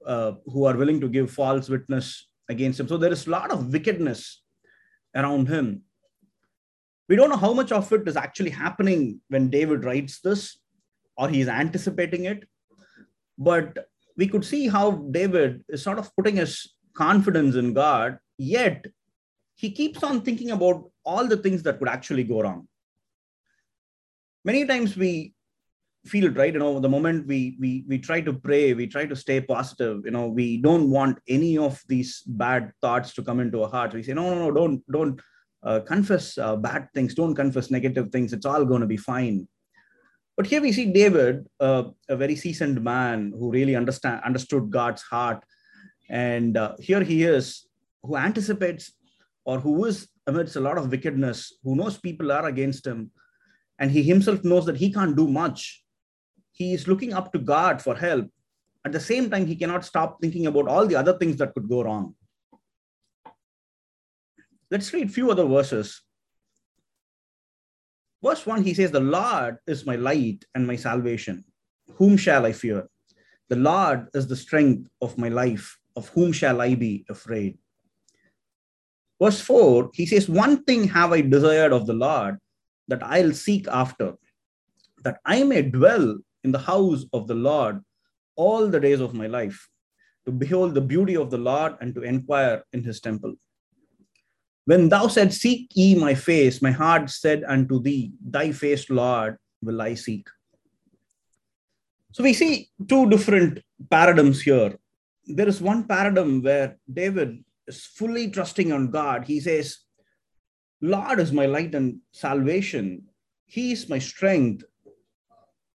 uh, 0.06 0.34
who 0.46 0.64
are 0.64 0.78
willing 0.78 1.02
to 1.02 1.10
give 1.10 1.30
false 1.30 1.68
witness 1.68 2.26
against 2.48 2.80
him. 2.80 2.88
So 2.88 2.96
there 2.96 3.12
is 3.12 3.28
a 3.28 3.32
lot 3.32 3.52
of 3.52 3.74
wickedness 3.74 4.42
around 5.14 5.50
him. 5.50 5.82
We 7.10 7.18
don't 7.18 7.30
know 7.30 7.36
how 7.36 7.52
much 7.52 7.74
of 7.74 7.92
it 7.92 8.08
is 8.08 8.16
actually 8.16 8.52
happening 8.52 9.20
when 9.28 9.50
David 9.50 9.84
writes 9.84 10.22
this, 10.22 10.58
or 11.18 11.28
he's 11.28 11.50
anticipating 11.50 12.24
it. 12.24 12.48
But 13.38 13.78
we 14.16 14.30
could 14.30 14.46
see 14.46 14.70
how 14.70 14.92
David 14.92 15.66
is 15.68 15.84
sort 15.84 16.00
of 16.00 16.16
putting 16.16 16.38
his 16.38 16.76
confidence 16.98 17.56
in 17.56 17.74
God, 17.74 18.20
yet 18.38 18.86
he 19.56 19.72
keeps 19.72 20.04
on 20.04 20.22
thinking 20.22 20.52
about 20.52 20.90
all 21.06 21.28
the 21.28 21.38
things 21.38 21.64
that 21.64 21.80
could 21.80 21.88
actually 21.88 22.24
go 22.24 22.42
wrong. 22.42 22.68
Many 24.44 24.66
times 24.66 24.96
we 24.96 25.34
feel 26.06 26.26
it 26.26 26.38
right? 26.38 26.54
You 26.54 26.60
know 26.60 26.80
the 26.80 26.90
moment 26.90 27.28
we 27.28 27.58
we 27.60 27.84
we 27.88 27.98
try 27.98 28.22
to 28.22 28.34
pray 28.34 28.74
we 28.74 28.88
try 28.88 29.06
to 29.06 29.16
stay 29.16 29.42
positive 29.42 30.06
you 30.06 30.12
know 30.12 30.28
we 30.28 30.58
don't 30.68 30.90
want 30.90 31.20
any 31.28 31.58
of 31.58 31.82
these 31.88 32.22
bad 32.26 32.72
thoughts 32.82 33.14
to 33.16 33.24
come 33.24 33.42
into 33.42 33.64
our 33.64 33.70
heart 33.70 33.94
we 33.94 34.04
say 34.04 34.14
no 34.14 34.30
no 34.34 34.40
no 34.46 34.52
don't 34.52 34.82
don't 34.90 35.20
uh, 35.64 35.82
confess 35.82 36.38
uh, 36.38 36.56
bad 36.56 36.88
things. 36.94 37.14
Don't 37.14 37.36
confess 37.36 37.70
negative 37.72 38.10
things. 38.10 38.32
It's 38.32 38.46
all 38.46 38.64
going 38.64 38.82
to 38.82 38.88
be 38.88 38.98
fine. 38.98 39.48
But 40.38 40.46
here 40.46 40.62
we 40.62 40.72
see 40.72 40.86
david 40.94 41.48
uh, 41.60 41.86
a 42.08 42.16
very 42.16 42.36
seasoned 42.36 42.84
man 42.84 43.34
who 43.36 43.52
really 43.52 43.76
understand 43.76 44.22
understood 44.24 44.70
god's 44.70 45.02
heart 45.02 45.44
and 46.10 46.58
uh, 46.58 46.76
here 46.80 47.04
he 47.04 47.24
is 47.24 47.68
who 48.04 48.16
anticipates 48.16 48.94
or 49.46 49.60
who 49.60 49.86
is 49.86 50.08
amidst 50.28 50.56
a 50.56 50.60
lot 50.60 50.78
of 50.78 50.92
wickedness 50.92 51.54
who 51.64 51.76
knows 51.76 51.98
people 51.98 52.32
are 52.32 52.46
against 52.48 52.86
him 52.86 53.12
and 53.80 53.92
he 53.92 54.04
himself 54.04 54.44
knows 54.44 54.66
that 54.66 54.78
he 54.78 54.92
can't 54.92 55.16
do 55.16 55.28
much 55.28 55.84
he 56.58 56.74
is 56.74 56.88
looking 56.88 57.14
up 57.14 57.32
to 57.34 57.40
God 57.40 57.84
for 57.84 57.96
help. 57.96 58.28
At 58.84 58.92
the 58.92 59.00
same 59.00 59.30
time, 59.30 59.46
he 59.46 59.56
cannot 59.56 59.86
stop 59.86 60.20
thinking 60.20 60.48
about 60.48 60.68
all 60.68 60.88
the 60.88 60.96
other 60.96 61.16
things 61.16 61.38
that 61.38 61.54
could 61.54 61.70
go 61.70 61.84
wrong. 61.84 62.16
Let's 64.72 64.92
read 64.92 65.08
a 65.08 65.12
few 65.12 65.30
other 65.30 65.46
verses. 65.46 66.02
Verse 68.24 68.44
1, 68.44 68.64
he 68.64 68.74
says, 68.74 68.90
The 68.90 69.00
Lord 69.00 69.58
is 69.68 69.86
my 69.86 69.96
light 69.96 70.46
and 70.56 70.66
my 70.66 70.76
salvation. 70.76 71.46
Whom 71.98 72.18
shall 72.18 72.48
I 72.48 72.54
fear? 72.54 72.90
The 73.50 73.56
Lord 73.56 74.08
is 74.16 74.26
the 74.28 74.36
strength 74.36 74.90
of 75.00 75.16
my 75.16 75.30
life. 75.30 75.78
Of 75.98 76.10
whom 76.10 76.32
shall 76.32 76.62
I 76.62 76.76
be 76.76 77.06
afraid? 77.10 77.58
Verse 79.22 79.42
4, 79.42 79.90
he 79.94 80.06
says, 80.06 80.30
One 80.30 80.64
thing 80.64 80.88
have 80.90 81.12
I 81.12 81.22
desired 81.22 81.74
of 81.74 81.88
the 81.88 81.94
Lord 81.94 82.38
that 82.88 83.02
I'll 83.04 83.34
seek 83.34 83.68
after, 83.68 84.14
that 85.04 85.18
I 85.26 85.44
may 85.44 85.64
dwell 85.64 86.18
in 86.44 86.52
the 86.52 86.60
house 86.60 87.04
of 87.14 87.28
the 87.28 87.34
Lord 87.34 87.82
all 88.36 88.68
the 88.68 88.80
days 88.80 89.02
of 89.02 89.16
my 89.16 89.26
life, 89.26 89.68
to 90.28 90.32
behold 90.32 90.76
the 90.76 90.82
beauty 90.82 91.18
of 91.18 91.32
the 91.32 91.40
Lord 91.40 91.74
and 91.82 91.96
to 91.96 92.04
inquire 92.04 92.64
in 92.74 92.84
his 92.84 93.02
temple. 93.02 93.34
When 94.66 94.90
thou 94.90 95.08
said, 95.08 95.34
Seek 95.34 95.72
ye 95.74 95.96
my 95.96 96.14
face, 96.14 96.62
my 96.62 96.72
heart 96.72 97.10
said 97.10 97.44
unto 97.48 97.82
thee, 97.82 98.12
Thy 98.24 98.52
face, 98.52 98.88
Lord, 98.90 99.38
will 99.64 99.82
I 99.82 99.96
seek. 99.96 100.28
So 102.12 102.24
we 102.24 102.34
see 102.34 102.70
two 102.88 103.10
different 103.10 103.64
paradigms 103.90 104.42
here. 104.42 104.78
There 105.28 105.48
is 105.48 105.62
one 105.62 105.84
paradigm 105.84 106.42
where 106.42 106.78
David 106.92 107.44
is 107.68 107.86
fully 107.86 108.30
trusting 108.32 108.72
on 108.72 108.92
God. 108.92 109.26
He 109.26 109.40
says, 109.40 109.78
Lord 110.82 111.20
is 111.20 111.32
my 111.32 111.46
light 111.46 111.76
and 111.76 112.00
salvation. 112.12 113.04
He 113.46 113.74
is 113.74 113.90
my 113.90 114.00
strength. 114.00 114.64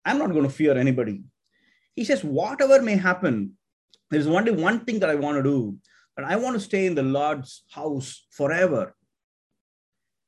I'm 0.06 0.20
not 0.20 0.32
going 0.32 0.44
to 0.44 0.50
fear 0.50 0.78
anybody. 0.78 1.24
He 1.96 2.06
says, 2.06 2.24
whatever 2.24 2.82
may 2.82 2.96
happen, 2.96 3.54
there's 4.12 4.28
only 4.28 4.52
one 4.52 4.86
thing 4.86 5.00
that 5.00 5.10
I 5.10 5.16
want 5.16 5.38
to 5.38 5.44
do, 5.44 5.78
and 6.18 6.26
I 6.26 6.36
want 6.36 6.56
to 6.56 6.60
stay 6.60 6.86
in 6.86 6.96
the 6.96 7.04
Lord's 7.04 7.64
house 7.70 8.26
forever. 8.32 8.96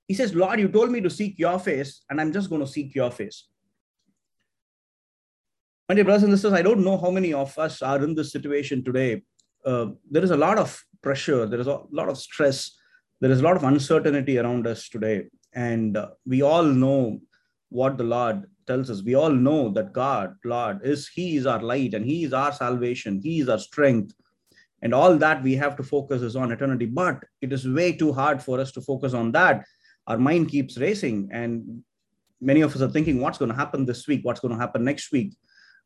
He 0.08 0.14
says, 0.14 0.36
Lord, 0.36 0.60
you 0.60 0.68
told 0.68 0.92
me 0.92 1.02
to 1.02 1.10
seek 1.10 1.40
your 1.40 1.58
face, 1.58 2.04
and 2.10 2.20
I'm 2.20 2.34
just 2.34 2.50
going 2.50 2.62
to 2.62 2.68
seek 2.68 2.94
your 2.94 3.12
face. 3.12 3.48
My 5.92 5.96
dear 5.96 6.06
brothers 6.06 6.24
and 6.24 6.32
sisters, 6.32 6.54
I 6.54 6.62
don't 6.62 6.86
know 6.86 6.98
how 6.98 7.12
many 7.12 7.34
of 7.34 7.60
us 7.60 7.82
are 7.82 8.02
in 8.02 8.16
this 8.16 8.32
situation 8.32 8.82
today. 8.82 9.24
Uh, 9.66 9.88
there 10.10 10.24
is 10.24 10.32
a 10.32 10.38
lot 10.38 10.58
of 10.58 10.82
pressure, 11.02 11.46
there 11.46 11.60
is 11.60 11.68
a 11.68 11.82
lot 11.92 12.08
of 12.08 12.18
stress, 12.18 12.78
there 13.20 13.30
is 13.30 13.42
a 13.42 13.44
lot 13.44 13.58
of 13.58 13.66
uncertainty 13.66 14.38
around 14.38 14.68
us 14.68 14.88
today. 14.88 15.26
And 15.52 15.98
uh, 15.98 16.12
we 16.26 16.44
all 16.44 16.64
know 16.64 17.20
what 17.68 17.98
the 17.98 18.06
Lord 18.06 18.46
tells 18.68 18.90
us. 18.90 19.04
We 19.04 19.16
all 19.16 19.32
know 19.32 19.68
that 19.72 19.92
God, 19.92 20.36
Lord, 20.46 20.80
is 20.82 21.10
He 21.10 21.36
is 21.36 21.46
our 21.46 21.62
light 21.62 21.94
and 21.94 22.06
He 22.06 22.24
is 22.24 22.32
our 22.32 22.54
salvation, 22.54 23.20
He 23.22 23.42
is 23.42 23.50
our 23.50 23.60
strength. 23.60 24.14
And 24.82 24.94
all 24.94 25.18
that 25.18 25.44
we 25.44 25.56
have 25.56 25.76
to 25.76 25.84
focus 25.84 26.22
is 26.22 26.38
on 26.38 26.54
eternity. 26.54 26.86
But 26.86 27.22
it 27.42 27.52
is 27.52 27.68
way 27.68 27.92
too 27.92 28.14
hard 28.14 28.42
for 28.42 28.62
us 28.62 28.72
to 28.72 28.82
focus 28.82 29.14
on 29.14 29.34
that. 29.34 29.66
Our 30.08 30.18
mind 30.18 30.52
keeps 30.52 30.78
racing, 30.78 31.28
and 31.34 31.84
many 32.40 32.62
of 32.62 32.74
us 32.74 32.82
are 32.82 32.90
thinking, 32.90 33.20
what's 33.20 33.38
going 33.38 33.52
to 33.52 33.58
happen 33.58 33.86
this 33.86 34.08
week? 34.08 34.22
What's 34.24 34.40
going 34.40 34.54
to 34.54 34.60
happen 34.60 34.86
next 34.86 35.12
week? 35.12 35.34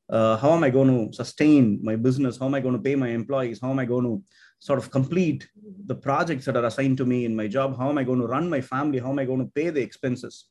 Uh, 0.08 0.38
how 0.38 0.52
am 0.52 0.64
I 0.64 0.70
going 0.70 1.10
to 1.10 1.16
sustain 1.16 1.80
my 1.82 1.96
business? 1.96 2.38
How 2.38 2.46
am 2.46 2.54
I 2.54 2.60
going 2.60 2.76
to 2.76 2.82
pay 2.82 2.96
my 2.96 3.10
employees? 3.10 3.60
How 3.60 3.72
am 3.72 3.80
I 3.80 3.86
going 3.86 4.04
to 4.04 4.24
sort 4.60 4.80
of 4.80 4.92
complete 4.92 5.48
the 5.88 5.96
projects 5.96 6.46
that 6.46 6.56
are 6.56 6.66
assigned 6.66 6.98
to 6.98 7.06
me 7.06 7.26
in 7.26 7.36
my 7.36 7.48
job? 7.48 7.78
How 7.78 7.90
am 7.90 7.98
i 7.98 8.04
going 8.04 8.20
to 8.20 8.28
run 8.28 8.50
my 8.50 8.62
family? 8.62 9.00
How 9.00 9.10
am 9.10 9.20
i 9.20 9.26
going 9.26 9.40
to 9.40 9.52
pay 9.54 9.70
the 9.70 9.82
expenses? 9.82 10.46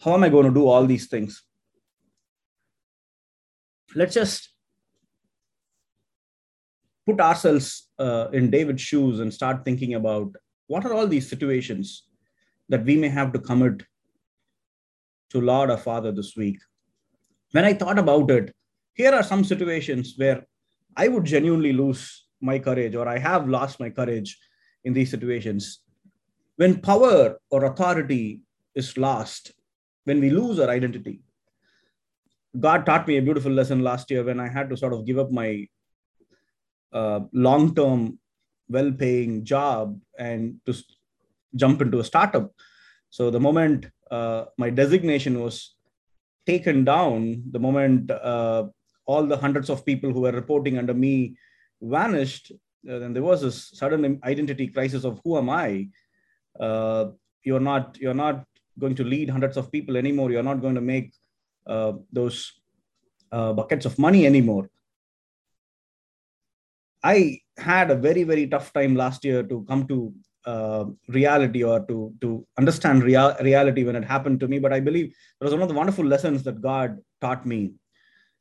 How 0.00 0.14
am 0.14 0.24
i 0.24 0.28
going 0.28 0.46
to 0.46 0.54
do 0.54 0.66
all 0.66 0.86
these 0.86 1.08
things? 1.08 1.42
Let's 3.94 4.14
just 4.14 4.50
put 7.06 7.20
ourselves 7.20 7.88
uh, 7.98 8.28
in 8.32 8.50
david's 8.50 8.82
shoes 8.82 9.20
and 9.20 9.32
start 9.32 9.64
thinking 9.64 9.94
about 9.94 10.34
what 10.66 10.84
are 10.84 10.92
all 10.92 11.06
these 11.06 11.26
situations 11.26 12.04
that 12.68 12.84
we 12.84 12.96
may 12.96 13.08
have 13.08 13.32
to 13.32 13.38
commit 13.38 13.82
to 15.30 15.40
lord 15.40 15.70
our 15.70 15.78
father 15.78 16.12
this 16.12 16.36
week. 16.36 16.58
When 17.52 17.64
i 17.64 17.72
thought 17.72 17.98
about 17.98 18.30
it 18.30 18.54
here 18.98 19.14
are 19.18 19.26
some 19.32 19.44
situations 19.52 20.14
where 20.22 20.38
i 21.02 21.08
would 21.08 21.26
genuinely 21.34 21.72
lose 21.72 22.02
my 22.40 22.58
courage 22.58 22.94
or 22.94 23.08
I 23.08 23.18
have 23.18 23.48
lost 23.48 23.80
my 23.80 23.90
courage 23.90 24.38
in 24.84 24.92
these 24.92 25.10
situations. 25.10 25.80
When 26.56 26.80
power 26.80 27.38
or 27.50 27.64
authority 27.64 28.40
is 28.74 28.96
lost, 28.96 29.52
when 30.04 30.20
we 30.20 30.30
lose 30.30 30.58
our 30.58 30.68
identity, 30.68 31.20
God 32.58 32.86
taught 32.86 33.06
me 33.06 33.18
a 33.18 33.22
beautiful 33.22 33.52
lesson 33.52 33.82
last 33.82 34.10
year 34.10 34.24
when 34.24 34.40
I 34.40 34.48
had 34.48 34.70
to 34.70 34.76
sort 34.76 34.92
of 34.92 35.04
give 35.04 35.18
up 35.18 35.30
my 35.30 35.66
uh, 36.92 37.20
long 37.32 37.74
term, 37.74 38.18
well 38.68 38.90
paying 38.92 39.44
job 39.44 40.00
and 40.18 40.56
to 40.66 40.74
jump 41.54 41.82
into 41.82 42.00
a 42.00 42.04
startup. 42.04 42.52
So 43.10 43.30
the 43.30 43.40
moment 43.40 43.86
uh, 44.10 44.46
my 44.56 44.70
designation 44.70 45.40
was 45.40 45.74
taken 46.46 46.84
down, 46.84 47.42
the 47.50 47.58
moment 47.58 48.10
uh, 48.10 48.68
all 49.08 49.24
the 49.26 49.40
hundreds 49.44 49.68
of 49.70 49.84
people 49.90 50.12
who 50.12 50.22
were 50.26 50.36
reporting 50.40 50.76
under 50.78 50.94
me 50.94 51.36
vanished, 51.80 52.52
uh, 52.88 52.98
then 53.00 53.12
there 53.14 53.28
was 53.30 53.40
this 53.42 53.70
sudden 53.78 54.20
identity 54.32 54.68
crisis 54.68 55.04
of 55.04 55.20
who 55.24 55.38
am 55.38 55.48
I? 55.50 55.88
Uh, 56.60 57.06
you're 57.42 57.66
not 57.70 57.96
you're 57.98 58.20
not 58.26 58.44
going 58.78 58.94
to 59.00 59.04
lead 59.04 59.30
hundreds 59.30 59.56
of 59.56 59.72
people 59.72 59.96
anymore. 59.96 60.30
You're 60.30 60.50
not 60.50 60.60
going 60.60 60.74
to 60.74 60.86
make 60.94 61.12
uh, 61.66 61.92
those 62.12 62.52
uh, 63.32 63.52
buckets 63.52 63.86
of 63.86 63.98
money 63.98 64.26
anymore. 64.26 64.70
I 67.02 67.40
had 67.56 67.90
a 67.90 67.96
very 68.06 68.24
very 68.24 68.46
tough 68.46 68.72
time 68.72 68.94
last 68.94 69.24
year 69.24 69.42
to 69.42 69.64
come 69.68 69.86
to 69.88 70.12
uh, 70.44 70.84
reality 71.08 71.62
or 71.64 71.80
to 71.88 72.14
to 72.20 72.46
understand 72.58 73.02
real, 73.02 73.34
reality 73.40 73.84
when 73.84 73.96
it 73.96 74.04
happened 74.04 74.40
to 74.40 74.48
me. 74.48 74.58
But 74.58 74.72
I 74.72 74.80
believe 74.80 75.06
it 75.40 75.44
was 75.44 75.52
one 75.52 75.62
of 75.62 75.68
the 75.68 75.80
wonderful 75.82 76.04
lessons 76.04 76.42
that 76.44 76.60
God 76.60 76.98
taught 77.20 77.46
me. 77.46 77.72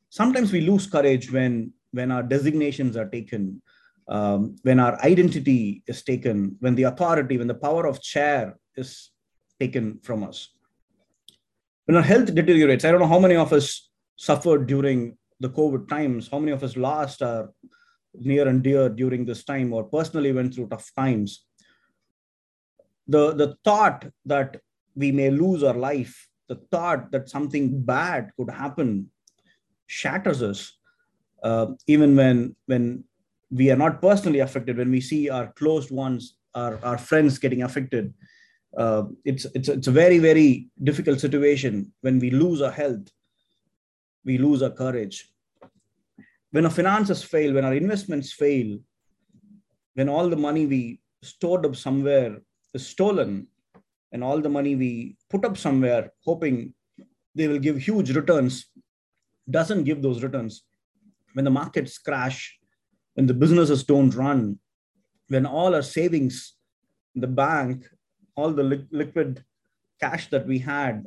Sometimes 0.10 0.52
we 0.52 0.62
lose 0.62 0.88
courage 0.88 1.32
when 1.32 1.74
when 1.92 2.12
our 2.12 2.24
designations 2.24 2.98
are 2.98 3.10
taken, 3.10 3.62
um, 4.08 4.56
when 4.64 4.80
our 4.80 5.02
identity 5.04 5.84
is 5.88 6.04
taken, 6.04 6.56
when 6.60 6.76
the 6.76 6.84
authority, 6.84 7.38
when 7.38 7.48
the 7.48 7.56
power 7.56 7.86
of 7.88 8.02
chair 8.02 8.58
is 8.76 9.12
taken 9.60 10.00
from 10.04 10.24
us. 10.24 10.50
When 11.86 11.98
our 11.98 12.04
health 12.04 12.34
deteriorates, 12.34 12.86
I 12.86 12.92
don't 12.92 13.00
know 13.00 13.08
how 13.08 13.20
many 13.20 13.36
of 13.36 13.54
us 13.54 13.90
suffered 14.16 14.68
during 14.68 15.18
the 15.40 15.50
COVID 15.50 15.88
times, 15.88 16.30
how 16.30 16.40
many 16.40 16.52
of 16.52 16.64
us 16.64 16.76
lost 16.76 17.22
our 17.22 17.52
near 18.14 18.48
and 18.48 18.64
dear 18.64 18.90
during 18.90 19.26
this 19.26 19.44
time 19.44 19.74
or 19.74 19.84
personally 19.84 20.32
went 20.32 20.54
through 20.54 20.68
tough 20.68 20.92
times. 20.96 21.46
The, 23.08 23.34
the 23.34 23.56
thought 23.64 24.06
that 24.26 24.60
we 24.96 25.12
may 25.12 25.30
lose 25.30 25.64
our 25.64 25.76
life, 25.76 26.28
the 26.50 26.56
thought 26.72 27.12
that 27.12 27.30
something 27.30 27.82
bad 27.84 28.32
could 28.36 28.50
happen 28.50 29.12
shatters 29.88 30.44
us 30.44 30.78
uh, 31.44 31.68
even 31.88 32.16
when 32.16 32.56
when 32.66 33.04
we 33.50 33.72
are 33.72 33.78
not 33.78 34.02
personally 34.02 34.40
affected, 34.40 34.78
when 34.78 34.92
we 34.92 35.02
see 35.02 35.30
our 35.30 35.48
closed 35.54 35.92
ones, 35.92 36.38
our, 36.54 36.80
our 36.84 36.98
friends 36.98 37.38
getting 37.38 37.64
affected, 37.64 38.14
uh, 38.78 39.04
it's, 39.24 39.46
it's, 39.56 39.70
it's 39.70 39.88
a 39.88 39.92
very, 39.92 40.20
very 40.20 40.68
difficult 40.84 41.20
situation 41.20 41.92
when 42.02 42.20
we 42.20 42.30
lose 42.30 42.62
our 42.62 42.72
health, 42.72 43.08
we 44.26 44.38
lose 44.38 44.62
our 44.62 44.70
courage. 44.70 45.30
When 46.52 46.66
our 46.66 46.72
finances 46.72 47.24
fail, 47.24 47.54
when 47.54 47.66
our 47.66 47.74
investments 47.74 48.34
fail, 48.34 48.80
when 49.94 50.10
all 50.10 50.30
the 50.30 50.36
money 50.36 50.66
we 50.66 51.00
stored 51.24 51.66
up 51.66 51.76
somewhere 51.76 52.38
is 52.74 52.86
stolen, 52.86 53.48
and 54.12 54.24
all 54.24 54.40
the 54.40 54.50
money 54.50 54.76
we 54.76 55.18
put 55.30 55.44
up 55.44 55.58
somewhere 55.58 56.12
hoping 56.24 56.74
they 57.36 57.48
will 57.48 57.60
give 57.60 57.78
huge 57.78 58.16
returns 58.16 58.68
doesn't 59.50 59.84
give 59.84 60.02
those 60.02 60.24
returns 60.24 60.64
when 61.34 61.46
the 61.46 61.52
markets 61.52 61.98
crash, 61.98 62.58
when 63.14 63.28
the 63.28 63.34
businesses 63.34 63.84
don't 63.84 64.16
run, 64.16 64.60
when 65.30 65.46
all 65.46 65.76
our 65.76 65.82
savings 65.82 66.56
the 67.16 67.28
bank, 67.28 67.88
all 68.36 68.52
the 68.52 68.64
li- 68.64 68.88
liquid 68.92 69.44
cash 70.00 70.30
that 70.30 70.46
we 70.46 70.60
had 70.60 71.06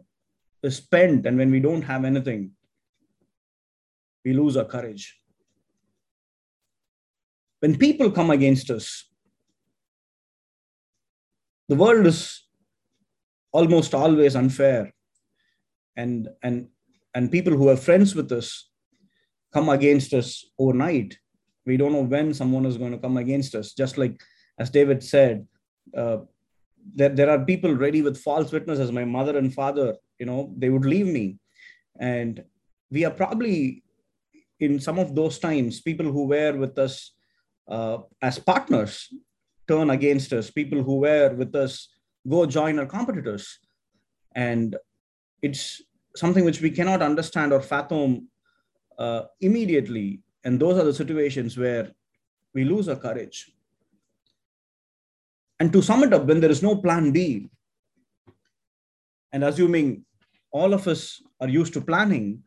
is 0.62 0.76
spent, 0.76 1.26
and 1.26 1.38
when 1.38 1.50
we 1.50 1.60
don't 1.60 1.82
have 1.82 2.04
anything, 2.04 2.52
we 4.24 4.32
lose 4.32 4.56
our 4.56 4.64
courage. 4.64 5.16
When 7.60 7.76
people 7.76 8.10
come 8.10 8.30
against 8.30 8.70
us, 8.70 9.04
the 11.68 11.76
world 11.76 12.06
is 12.06 12.42
almost 13.52 13.94
always 13.94 14.34
unfair 14.36 14.92
and 15.96 16.28
and 16.42 16.68
and 17.14 17.30
people 17.30 17.52
who 17.52 17.68
are 17.68 17.76
friends 17.76 18.14
with 18.14 18.30
us 18.32 18.70
come 19.52 19.68
against 19.68 20.14
us 20.14 20.44
overnight. 20.58 21.18
We 21.66 21.76
don't 21.76 21.92
know 21.92 22.02
when 22.02 22.32
someone 22.34 22.66
is 22.66 22.76
going 22.76 22.92
to 22.92 22.98
come 22.98 23.16
against 23.16 23.54
us. 23.54 23.72
Just 23.72 23.98
like 23.98 24.20
as 24.58 24.70
David 24.70 25.02
said, 25.02 25.46
uh, 25.96 26.18
there, 26.94 27.08
there 27.10 27.30
are 27.30 27.44
people 27.44 27.74
ready 27.74 28.02
with 28.02 28.18
false 28.18 28.52
witnesses. 28.52 28.92
My 28.92 29.04
mother 29.04 29.36
and 29.38 29.52
father, 29.52 29.96
you 30.18 30.26
know, 30.26 30.52
they 30.56 30.70
would 30.70 30.84
leave 30.84 31.06
me. 31.06 31.38
And 31.98 32.44
we 32.90 33.04
are 33.04 33.10
probably 33.10 33.82
in 34.60 34.78
some 34.78 34.98
of 34.98 35.14
those 35.14 35.38
times, 35.38 35.80
people 35.80 36.06
who 36.06 36.26
were 36.26 36.52
with 36.52 36.78
us 36.78 37.12
uh, 37.68 37.98
as 38.20 38.38
partners 38.38 39.08
turn 39.66 39.90
against 39.90 40.32
us. 40.32 40.50
People 40.50 40.82
who 40.82 40.96
were 40.96 41.34
with 41.34 41.54
us 41.54 41.88
go 42.28 42.44
join 42.46 42.78
our 42.78 42.86
competitors. 42.86 43.58
And 44.34 44.76
it's 45.40 45.82
something 46.16 46.44
which 46.44 46.60
we 46.60 46.70
cannot 46.70 47.02
understand 47.02 47.52
or 47.52 47.60
fathom 47.60 48.28
uh, 48.98 49.22
immediately. 49.40 50.22
And 50.44 50.58
those 50.58 50.78
are 50.78 50.84
the 50.84 50.94
situations 50.94 51.56
where 51.56 51.90
we 52.54 52.64
lose 52.64 52.88
our 52.88 52.96
courage. 52.96 53.52
And 55.58 55.72
to 55.72 55.82
sum 55.82 56.02
it 56.02 56.14
up, 56.14 56.24
when 56.24 56.40
there 56.40 56.50
is 56.50 56.62
no 56.62 56.76
plan 56.76 57.12
B, 57.12 57.50
and 59.32 59.44
assuming 59.44 60.04
all 60.50 60.74
of 60.74 60.88
us 60.88 61.22
are 61.40 61.48
used 61.48 61.72
to 61.74 61.80
planning, 61.80 62.42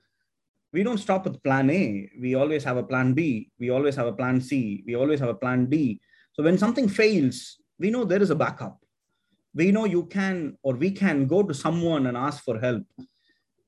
we 0.74 0.84
don't 0.84 0.98
stop 0.98 1.26
with 1.26 1.42
plan 1.44 1.70
A. 1.70 2.10
We 2.20 2.34
always 2.36 2.64
have 2.64 2.78
a 2.78 2.84
plan 2.84 3.14
B. 3.14 3.52
We 3.60 3.70
always 3.70 3.96
have 3.96 4.08
a 4.08 4.14
plan 4.14 4.42
C. 4.42 4.84
We 4.86 4.96
always 4.96 5.20
have 5.20 5.30
a 5.30 5.36
plan 5.36 5.68
D. 5.68 6.02
So 6.34 6.44
when 6.44 6.58
something 6.58 6.90
fails, 6.90 7.58
we 7.80 7.92
know 7.92 8.04
there 8.04 8.22
is 8.22 8.32
a 8.32 8.36
backup. 8.36 8.80
We 9.54 9.72
know 9.72 9.86
you 9.86 10.06
can 10.08 10.58
or 10.64 10.74
we 10.74 10.90
can 10.90 11.28
go 11.28 11.44
to 11.44 11.54
someone 11.54 12.08
and 12.08 12.18
ask 12.18 12.44
for 12.44 12.60
help. 12.60 12.84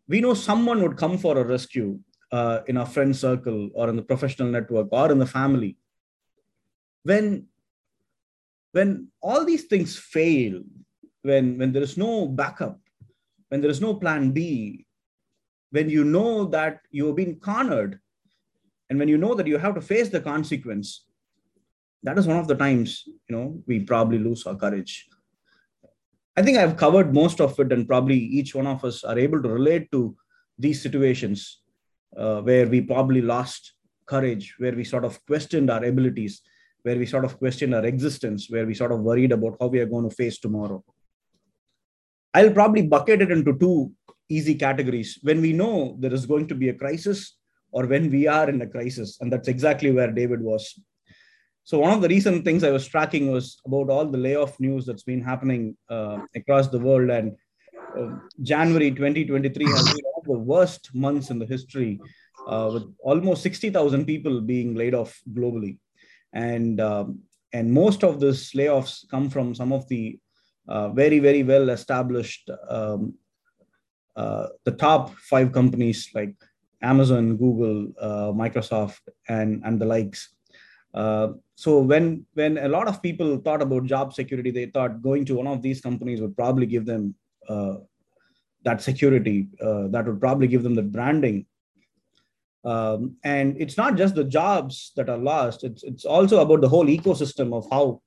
We 0.07 0.21
know 0.21 0.33
someone 0.33 0.81
would 0.81 0.97
come 0.97 1.17
for 1.17 1.37
a 1.37 1.43
rescue 1.43 1.99
uh, 2.31 2.59
in 2.67 2.77
our 2.77 2.85
friend 2.85 3.15
circle 3.15 3.69
or 3.73 3.89
in 3.89 3.95
the 3.95 4.01
professional 4.01 4.49
network 4.49 4.87
or 4.91 5.11
in 5.11 5.19
the 5.19 5.25
family. 5.25 5.77
When 7.03 7.47
when 8.75 9.07
all 9.21 9.45
these 9.45 9.63
things 9.71 9.97
fail 9.97 10.61
when 11.21 11.57
when 11.57 11.71
there 11.71 11.87
is 11.89 11.97
no 11.97 12.27
backup 12.27 12.77
when 13.47 13.61
there 13.61 13.71
is 13.75 13.79
no 13.79 13.93
plan 13.95 14.31
b 14.31 14.85
when 15.71 15.89
you 15.89 16.03
know 16.03 16.45
that 16.55 16.81
you've 16.91 17.15
been 17.15 17.35
cornered 17.35 17.99
and 18.89 18.99
when 18.99 19.07
you 19.07 19.17
know 19.17 19.33
that 19.33 19.47
you 19.47 19.57
have 19.57 19.75
to 19.75 19.81
face 19.81 20.09
the 20.09 20.19
consequence 20.19 21.05
that 22.03 22.17
is 22.17 22.27
one 22.27 22.37
of 22.37 22.49
the 22.49 22.59
times 22.63 23.03
you 23.07 23.35
know 23.35 23.63
we 23.65 23.79
probably 23.79 24.19
lose 24.19 24.45
our 24.45 24.57
courage 24.65 25.07
i 26.37 26.41
think 26.41 26.57
i've 26.57 26.77
covered 26.77 27.13
most 27.13 27.41
of 27.41 27.59
it 27.59 27.71
and 27.71 27.87
probably 27.87 28.17
each 28.17 28.53
one 28.55 28.67
of 28.67 28.83
us 28.83 29.03
are 29.03 29.17
able 29.17 29.41
to 29.41 29.49
relate 29.49 29.91
to 29.91 30.15
these 30.57 30.81
situations 30.81 31.61
uh, 32.17 32.41
where 32.41 32.67
we 32.67 32.81
probably 32.81 33.21
lost 33.21 33.73
courage, 34.05 34.55
where 34.57 34.73
we 34.73 34.83
sort 34.83 35.05
of 35.05 35.23
questioned 35.25 35.69
our 35.69 35.83
abilities, 35.83 36.41
where 36.83 36.97
we 36.97 37.05
sort 37.05 37.25
of 37.25 37.37
questioned 37.37 37.73
our 37.73 37.85
existence, 37.85 38.49
where 38.49 38.65
we 38.65 38.73
sort 38.73 38.91
of 38.91 38.99
worried 38.99 39.31
about 39.31 39.57
how 39.59 39.67
we 39.67 39.79
are 39.79 39.85
going 39.85 40.07
to 40.07 40.15
face 40.15 40.39
tomorrow. 40.39 40.83
I'll 42.33 42.51
probably 42.51 42.83
bucket 42.83 43.21
it 43.21 43.31
into 43.31 43.57
two 43.57 43.91
easy 44.29 44.55
categories 44.55 45.19
when 45.21 45.41
we 45.41 45.53
know 45.53 45.95
there 45.99 46.13
is 46.13 46.25
going 46.25 46.47
to 46.47 46.55
be 46.55 46.69
a 46.69 46.73
crisis 46.73 47.37
or 47.71 47.85
when 47.85 48.09
we 48.09 48.27
are 48.27 48.49
in 48.49 48.61
a 48.61 48.67
crisis. 48.67 49.17
And 49.21 49.31
that's 49.31 49.47
exactly 49.47 49.91
where 49.91 50.11
David 50.11 50.41
was. 50.41 50.79
So, 51.65 51.79
one 51.79 51.91
of 51.91 52.01
the 52.01 52.07
recent 52.07 52.45
things 52.45 52.63
I 52.63 52.69
was 52.69 52.85
tracking 52.85 53.31
was 53.31 53.59
about 53.65 53.89
all 53.89 54.05
the 54.05 54.19
layoff 54.19 54.59
news 54.59 54.85
that's 54.85 55.01
been 55.01 55.23
happening 55.23 55.75
uh, 55.89 56.19
across 56.35 56.67
the 56.67 56.77
world. 56.77 57.09
And 57.09 57.35
uh, 57.97 58.19
January 58.43 58.91
2023 58.91 59.65
has 59.65 59.85
been 59.85 60.05
one 60.05 60.21
of 60.21 60.25
the 60.25 60.37
worst 60.37 60.93
months 60.93 61.31
in 61.31 61.39
the 61.39 61.45
history, 61.47 61.99
uh, 62.47 62.69
with 62.71 62.83
almost 62.99 63.41
60,000 63.41 64.05
people 64.05 64.41
being 64.41 64.75
laid 64.75 64.93
off 64.93 65.19
globally, 65.33 65.79
and 66.33 66.79
um, 66.79 67.21
and 67.51 67.73
most 67.73 68.03
of 68.03 68.19
these 68.19 68.51
layoffs 68.51 69.09
come 69.09 69.27
from 69.31 69.55
some 69.55 69.73
of 69.73 69.87
the 69.87 70.19
uh, 70.67 70.89
very 70.89 71.17
very 71.17 71.41
well 71.41 71.69
established 71.69 72.47
um, 72.69 73.15
uh, 74.15 74.47
the 74.65 74.71
top 74.71 75.15
five 75.15 75.51
companies 75.51 76.11
like 76.13 76.35
Amazon, 76.83 77.37
Google, 77.37 77.91
uh, 77.99 78.31
Microsoft, 78.31 79.01
and 79.27 79.63
and 79.65 79.81
the 79.81 79.85
likes. 79.85 80.29
Uh, 80.93 81.29
so 81.55 81.79
when 81.79 82.25
when 82.33 82.57
a 82.57 82.67
lot 82.67 82.87
of 82.87 83.01
people 83.01 83.37
thought 83.37 83.61
about 83.61 83.85
job 83.85 84.13
security, 84.13 84.51
they 84.51 84.65
thought 84.65 85.01
going 85.01 85.23
to 85.25 85.35
one 85.35 85.47
of 85.47 85.61
these 85.61 85.79
companies 85.79 86.19
would 86.19 86.35
probably 86.35 86.65
give 86.65 86.85
them 86.85 87.15
uh, 87.47 87.75
that 88.63 88.81
security 88.81 89.47
uh, 89.61 89.87
that 89.87 90.05
would 90.05 90.19
probably 90.19 90.47
give 90.47 90.63
them 90.63 90.75
the 90.75 90.83
branding. 90.83 91.45
Um, 92.65 93.15
and 93.23 93.55
it's 93.61 93.77
not 93.77 93.95
just 93.95 94.15
the 94.15 94.23
jobs 94.23 94.91
that 94.95 95.07
are 95.07 95.19
lost 95.19 95.63
it's 95.63 95.83
it's 95.83 96.03
also 96.03 96.41
about 96.41 96.61
the 96.61 96.69
whole 96.69 96.87
ecosystem 96.87 97.53
of 97.53 97.67
how 97.69 98.01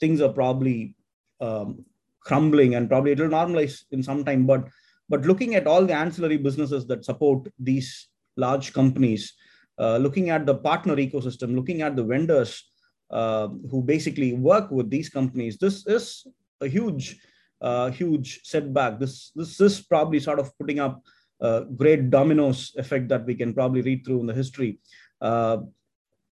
things 0.00 0.20
are 0.20 0.32
probably 0.32 0.96
um, 1.40 1.84
crumbling 2.24 2.74
and 2.74 2.88
probably 2.88 3.12
it'll 3.12 3.28
normalize 3.28 3.84
in 3.92 4.02
some 4.02 4.24
time. 4.24 4.46
But 4.46 4.68
but 5.08 5.22
looking 5.22 5.54
at 5.54 5.66
all 5.66 5.86
the 5.86 5.94
ancillary 5.94 6.36
businesses 6.36 6.86
that 6.88 7.04
support 7.04 7.48
these 7.58 8.08
large 8.36 8.74
companies 8.74 9.32
uh, 9.78 9.96
looking 9.96 10.28
at 10.28 10.44
the 10.44 10.54
partner 10.54 10.96
ecosystem 10.96 11.54
looking 11.54 11.80
at 11.80 11.96
the 11.96 12.04
vendors 12.04 12.70
uh, 13.10 13.48
who 13.70 13.82
basically 13.82 14.32
work 14.32 14.70
with 14.70 14.90
these 14.90 15.08
companies 15.08 15.58
this 15.58 15.86
is 15.86 16.26
a 16.60 16.68
huge 16.68 17.18
uh, 17.60 17.90
huge 17.90 18.40
setback. 18.44 18.98
This 18.98 19.32
this 19.34 19.60
is 19.60 19.80
probably 19.80 20.20
sort 20.20 20.38
of 20.38 20.56
putting 20.58 20.80
up 20.80 21.02
a 21.40 21.64
great 21.64 22.10
dominoes 22.10 22.72
effect 22.76 23.08
that 23.08 23.24
we 23.24 23.34
can 23.34 23.54
probably 23.54 23.82
read 23.82 24.04
through 24.04 24.20
in 24.20 24.26
the 24.26 24.34
history. 24.34 24.78
Uh, 25.20 25.58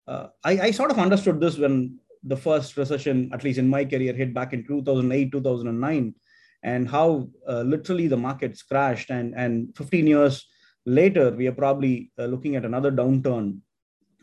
uh, 0.07 0.27
I, 0.43 0.59
I 0.59 0.71
sort 0.71 0.91
of 0.91 0.99
understood 0.99 1.39
this 1.39 1.57
when 1.57 1.99
the 2.23 2.37
first 2.37 2.77
recession, 2.77 3.29
at 3.33 3.43
least 3.43 3.59
in 3.59 3.67
my 3.67 3.85
career, 3.85 4.13
hit 4.13 4.33
back 4.33 4.53
in 4.53 4.65
2008, 4.65 5.31
2009, 5.31 6.15
and 6.63 6.89
how 6.89 7.29
uh, 7.47 7.61
literally 7.61 8.07
the 8.07 8.17
markets 8.17 8.63
crashed. 8.63 9.09
And, 9.09 9.33
and 9.35 9.75
15 9.75 10.07
years 10.07 10.45
later, 10.85 11.31
we 11.31 11.47
are 11.47 11.53
probably 11.53 12.11
uh, 12.17 12.25
looking 12.25 12.55
at 12.55 12.65
another 12.65 12.91
downturn, 12.91 13.59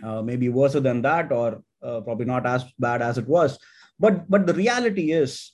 uh, 0.03 0.23
maybe 0.23 0.49
worse 0.49 0.75
than 0.75 1.03
that, 1.03 1.31
or 1.33 1.63
probably 1.81 2.27
not 2.27 2.47
as 2.47 2.65
bad 2.79 3.03
as 3.03 3.19
it 3.19 3.27
was. 3.27 3.59
But, 3.99 4.31
but 4.31 4.47
the 4.47 4.55
reality 4.55 5.13
is, 5.13 5.53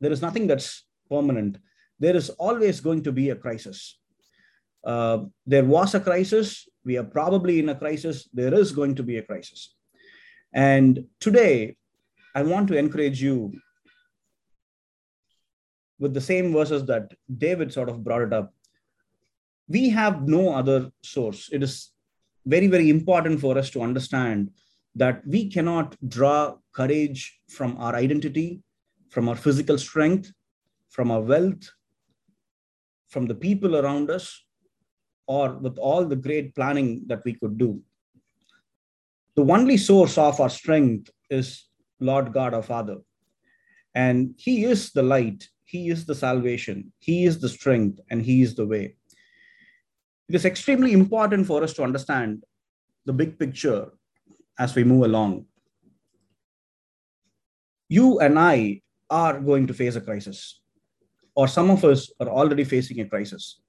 there 0.00 0.12
is 0.12 0.22
nothing 0.22 0.46
that's 0.46 0.84
permanent. 1.10 1.58
There 1.98 2.14
is 2.14 2.30
always 2.30 2.80
going 2.80 3.02
to 3.02 3.12
be 3.12 3.30
a 3.30 3.34
crisis. 3.34 3.98
Uh, 4.84 5.24
there 5.46 5.64
was 5.64 5.94
a 5.94 6.00
crisis. 6.00 6.68
We 6.84 6.96
are 6.96 7.04
probably 7.04 7.58
in 7.58 7.68
a 7.68 7.74
crisis. 7.74 8.28
There 8.32 8.54
is 8.54 8.72
going 8.72 8.94
to 8.96 9.02
be 9.02 9.18
a 9.18 9.22
crisis. 9.22 9.74
And 10.52 11.04
today, 11.20 11.76
I 12.34 12.42
want 12.42 12.68
to 12.68 12.78
encourage 12.78 13.20
you 13.20 13.52
with 15.98 16.14
the 16.14 16.20
same 16.20 16.52
verses 16.52 16.84
that 16.86 17.12
David 17.36 17.72
sort 17.72 17.88
of 17.88 18.04
brought 18.04 18.22
it 18.22 18.32
up. 18.32 18.54
We 19.68 19.90
have 19.90 20.28
no 20.28 20.54
other 20.54 20.90
source. 21.02 21.48
It 21.52 21.62
is 21.62 21.90
very, 22.46 22.68
very 22.68 22.88
important 22.88 23.40
for 23.40 23.58
us 23.58 23.68
to 23.70 23.82
understand 23.82 24.52
that 24.98 25.26
we 25.26 25.48
cannot 25.48 25.96
draw 26.08 26.56
courage 26.74 27.40
from 27.48 27.76
our 27.78 27.94
identity, 27.94 28.60
from 29.10 29.28
our 29.28 29.36
physical 29.36 29.78
strength, 29.78 30.32
from 30.90 31.10
our 31.10 31.20
wealth, 31.20 31.70
from 33.08 33.26
the 33.26 33.34
people 33.34 33.76
around 33.76 34.10
us, 34.10 34.44
or 35.26 35.54
with 35.54 35.78
all 35.78 36.04
the 36.04 36.16
great 36.16 36.54
planning 36.54 37.04
that 37.06 37.22
we 37.24 37.34
could 37.34 37.56
do. 37.58 37.80
The 39.36 39.42
only 39.42 39.76
source 39.76 40.18
of 40.18 40.40
our 40.40 40.50
strength 40.50 41.10
is 41.30 41.68
Lord 42.00 42.32
God 42.32 42.54
our 42.54 42.62
Father. 42.62 42.98
And 43.94 44.34
He 44.36 44.64
is 44.64 44.90
the 44.90 45.02
light, 45.02 45.48
He 45.64 45.90
is 45.90 46.06
the 46.06 46.14
salvation, 46.14 46.92
He 46.98 47.24
is 47.24 47.40
the 47.40 47.48
strength, 47.48 48.00
and 48.10 48.20
He 48.20 48.42
is 48.42 48.56
the 48.56 48.66
way. 48.66 48.96
It 50.28 50.34
is 50.34 50.44
extremely 50.44 50.92
important 50.92 51.46
for 51.46 51.62
us 51.62 51.72
to 51.74 51.84
understand 51.84 52.42
the 53.06 53.12
big 53.12 53.38
picture 53.38 53.92
as 54.58 54.74
we 54.74 54.84
move 54.84 55.04
along. 55.04 55.46
You 57.88 58.20
and 58.20 58.38
I 58.38 58.82
are 59.08 59.40
going 59.40 59.66
to 59.66 59.74
face 59.74 59.96
a 59.96 60.00
crisis, 60.00 60.60
or 61.34 61.48
some 61.48 61.70
of 61.70 61.84
us 61.84 62.10
are 62.20 62.28
already 62.28 62.64
facing 62.64 63.00
a 63.00 63.08
crisis. 63.08 63.60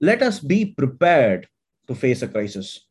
Let 0.00 0.22
us 0.22 0.40
be 0.40 0.66
prepared 0.66 1.48
to 1.86 1.94
face 1.94 2.22
a 2.22 2.28
crisis. 2.28 2.86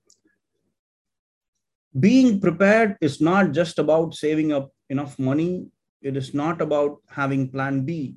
Being 1.99 2.39
prepared 2.39 2.97
is 3.01 3.19
not 3.19 3.51
just 3.51 3.79
about 3.79 4.13
saving 4.13 4.53
up 4.53 4.71
enough 4.89 5.17
money, 5.17 5.67
it 6.01 6.15
is 6.15 6.33
not 6.33 6.61
about 6.61 6.99
having 7.09 7.49
plan 7.49 7.83
B. 7.83 8.15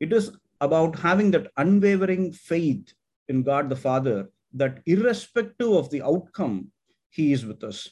It 0.00 0.12
is 0.12 0.32
about 0.60 0.98
having 0.98 1.30
that 1.32 1.50
unwavering 1.56 2.32
faith 2.32 2.92
in 3.28 3.42
God 3.42 3.68
the 3.68 3.76
Father 3.76 4.28
that 4.54 4.80
irrespective 4.86 5.70
of 5.72 5.90
the 5.90 6.02
outcome, 6.02 6.72
He 7.10 7.32
is 7.32 7.44
with 7.44 7.64
us. 7.64 7.88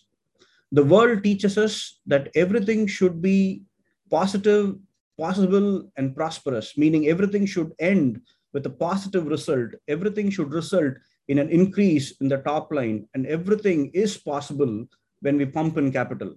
The 0.72 0.85
world 0.85 1.22
teaches 1.22 1.57
us 1.59 2.00
that 2.07 2.31
everything 2.35 2.87
should 2.87 3.22
be 3.22 3.62
positive, 4.11 4.76
possible, 5.18 5.90
and 5.96 6.14
prosperous, 6.14 6.76
meaning 6.76 7.07
everything 7.07 7.46
should 7.46 7.72
end 7.79 8.20
with 8.52 8.66
a 8.66 8.70
positive 8.70 9.26
result. 9.26 9.70
Everything 9.88 10.31
should 10.31 10.52
result 10.52 10.94
in 11.29 11.38
an 11.38 11.50
increase 11.50 12.12
in 12.20 12.29
the 12.29 12.38
top 12.38 12.72
line, 12.72 13.09
and 13.14 13.26
everything 13.26 13.90
is 13.94 14.16
possible 14.16 14.87
when 15.20 15.37
we 15.37 15.46
pump 15.46 15.76
in 15.79 15.92
capital. 15.92 16.35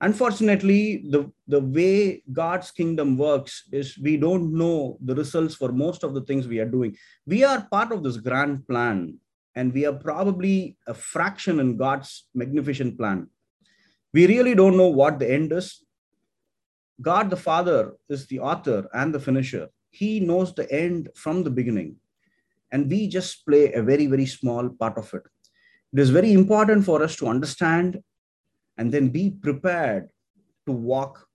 Unfortunately, 0.00 1.04
the, 1.08 1.30
the 1.46 1.60
way 1.60 2.22
God's 2.32 2.70
kingdom 2.70 3.16
works 3.16 3.64
is 3.72 3.96
we 3.96 4.16
don't 4.16 4.52
know 4.52 4.98
the 5.00 5.14
results 5.14 5.54
for 5.54 5.72
most 5.72 6.02
of 6.02 6.12
the 6.12 6.20
things 6.22 6.46
we 6.46 6.58
are 6.58 6.68
doing. 6.68 6.96
We 7.26 7.44
are 7.44 7.66
part 7.70 7.92
of 7.92 8.02
this 8.02 8.18
grand 8.18 8.66
plan, 8.66 9.18
and 9.56 9.72
we 9.72 9.86
are 9.86 9.92
probably 9.92 10.76
a 10.86 10.94
fraction 10.94 11.60
in 11.60 11.76
God's 11.76 12.26
magnificent 12.34 12.98
plan. 12.98 13.28
We 14.12 14.26
really 14.26 14.54
don't 14.54 14.76
know 14.76 14.88
what 14.88 15.18
the 15.18 15.30
end 15.30 15.52
is. 15.52 15.84
God 17.00 17.30
the 17.30 17.36
Father 17.36 17.92
is 18.08 18.26
the 18.26 18.40
author 18.40 18.88
and 18.92 19.14
the 19.14 19.20
finisher. 19.20 19.68
He 19.90 20.20
knows 20.20 20.54
the 20.54 20.70
end 20.72 21.08
from 21.14 21.42
the 21.42 21.50
beginning. 21.50 21.96
And 22.72 22.90
we 22.90 23.08
just 23.08 23.46
play 23.46 23.72
a 23.72 23.82
very, 23.82 24.06
very 24.06 24.26
small 24.26 24.68
part 24.68 24.98
of 24.98 25.12
it. 25.14 25.22
It 25.92 26.00
is 26.00 26.10
very 26.10 26.32
important 26.32 26.84
for 26.84 27.02
us 27.02 27.14
to 27.16 27.28
understand 27.28 28.02
and 28.76 28.90
then 28.90 29.08
be 29.10 29.30
prepared 29.30 30.08
to 30.66 30.72
walk 30.72 31.28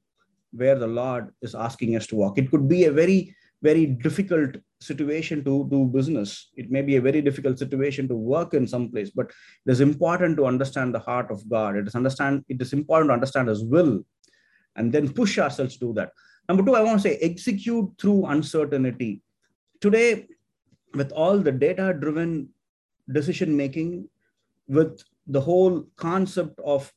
where 0.52 0.78
the 0.78 0.88
Lord 0.88 1.30
is 1.42 1.56
asking 1.56 1.96
us 1.96 2.08
to 2.08 2.16
walk. 2.16 2.38
It 2.38 2.52
could 2.52 2.68
be 2.68 2.86
a 2.86 2.92
very, 2.92 3.36
very 3.62 3.86
difficult 3.86 4.56
situation 4.82 5.44
to 5.44 5.68
do 5.70 5.86
business. 5.86 6.50
It 6.56 6.72
may 6.72 6.82
be 6.82 6.96
a 6.96 7.02
very 7.02 7.22
difficult 7.22 7.60
situation 7.60 8.08
to 8.08 8.16
work 8.16 8.54
in 8.54 8.68
some 8.68 8.90
place, 8.90 9.10
but 9.10 9.28
it 9.66 9.72
is 9.72 9.82
important 9.82 10.38
to 10.38 10.46
understand 10.46 10.94
the 10.94 11.00
heart 11.00 11.30
of 11.32 11.48
God. 11.50 11.76
It 11.76 11.88
is 11.88 11.96
understand. 11.96 12.46
It 12.48 12.62
is 12.62 12.74
important 12.74 13.10
to 13.10 13.14
understand 13.14 13.50
His 13.50 13.64
will 13.64 14.02
and 14.76 14.92
then 14.92 15.12
push 15.12 15.38
ourselves 15.38 15.76
to 15.76 15.88
do 15.88 15.94
that. 15.94 16.12
Number 16.48 16.64
two, 16.64 16.76
I 16.76 16.82
want 16.82 17.02
to 17.02 17.10
say 17.10 17.18
execute 17.18 17.92
through 18.00 18.26
uncertainty. 18.26 19.22
Today, 19.82 20.28
with 20.94 21.12
all 21.12 21.38
the 21.38 21.52
data 21.52 21.94
driven 21.94 22.50
decision 23.12 23.56
making, 23.56 24.08
with 24.68 25.04
the 25.28 25.42
whole 25.42 25.84
concept 25.96 26.60
of 26.66 26.92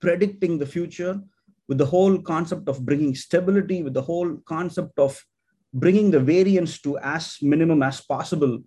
predicting 0.00 0.58
the 0.58 0.66
future, 0.66 1.20
with 1.68 1.78
the 1.78 1.86
whole 1.86 2.18
concept 2.18 2.68
of 2.68 2.84
bringing 2.84 3.14
stability, 3.14 3.82
with 3.82 3.94
the 3.94 4.02
whole 4.02 4.36
concept 4.46 4.98
of 4.98 5.24
bringing 5.72 6.10
the 6.10 6.20
variance 6.20 6.80
to 6.82 6.98
as 6.98 7.38
minimum 7.42 7.82
as 7.82 8.00
possible, 8.00 8.60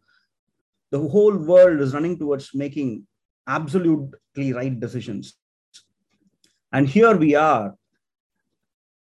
the 0.92 1.00
whole 1.00 1.36
world 1.36 1.82
is 1.82 1.94
running 1.94 2.18
towards 2.18 2.54
making 2.54 3.06
absolutely 3.48 4.54
right 4.54 4.80
decisions. 4.80 5.36
And 6.72 6.88
here 6.88 7.16
we 7.16 7.36
are, 7.36 7.76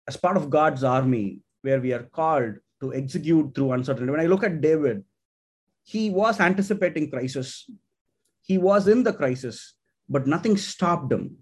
as 0.09 0.17
part 0.17 0.37
of 0.37 0.51
God's 0.51 0.85
army, 0.85 1.41
where 1.63 1.81
we 1.81 1.93
are 1.93 2.03
called 2.03 2.57
to 2.81 2.93
execute 2.93 3.55
through 3.55 3.73
uncertainty. 3.73 4.11
When 4.11 4.21
I 4.21 4.27
look 4.27 4.43
at 4.43 4.61
David, 4.61 5.05
he 5.85 6.11
was 6.11 6.41
anticipating 6.41 7.11
crisis. 7.11 7.69
He 8.43 8.59
was 8.59 8.89
in 8.89 9.05
the 9.05 9.13
crisis, 9.13 9.75
but 10.09 10.27
nothing 10.27 10.57
stopped 10.57 11.13
him. 11.13 11.37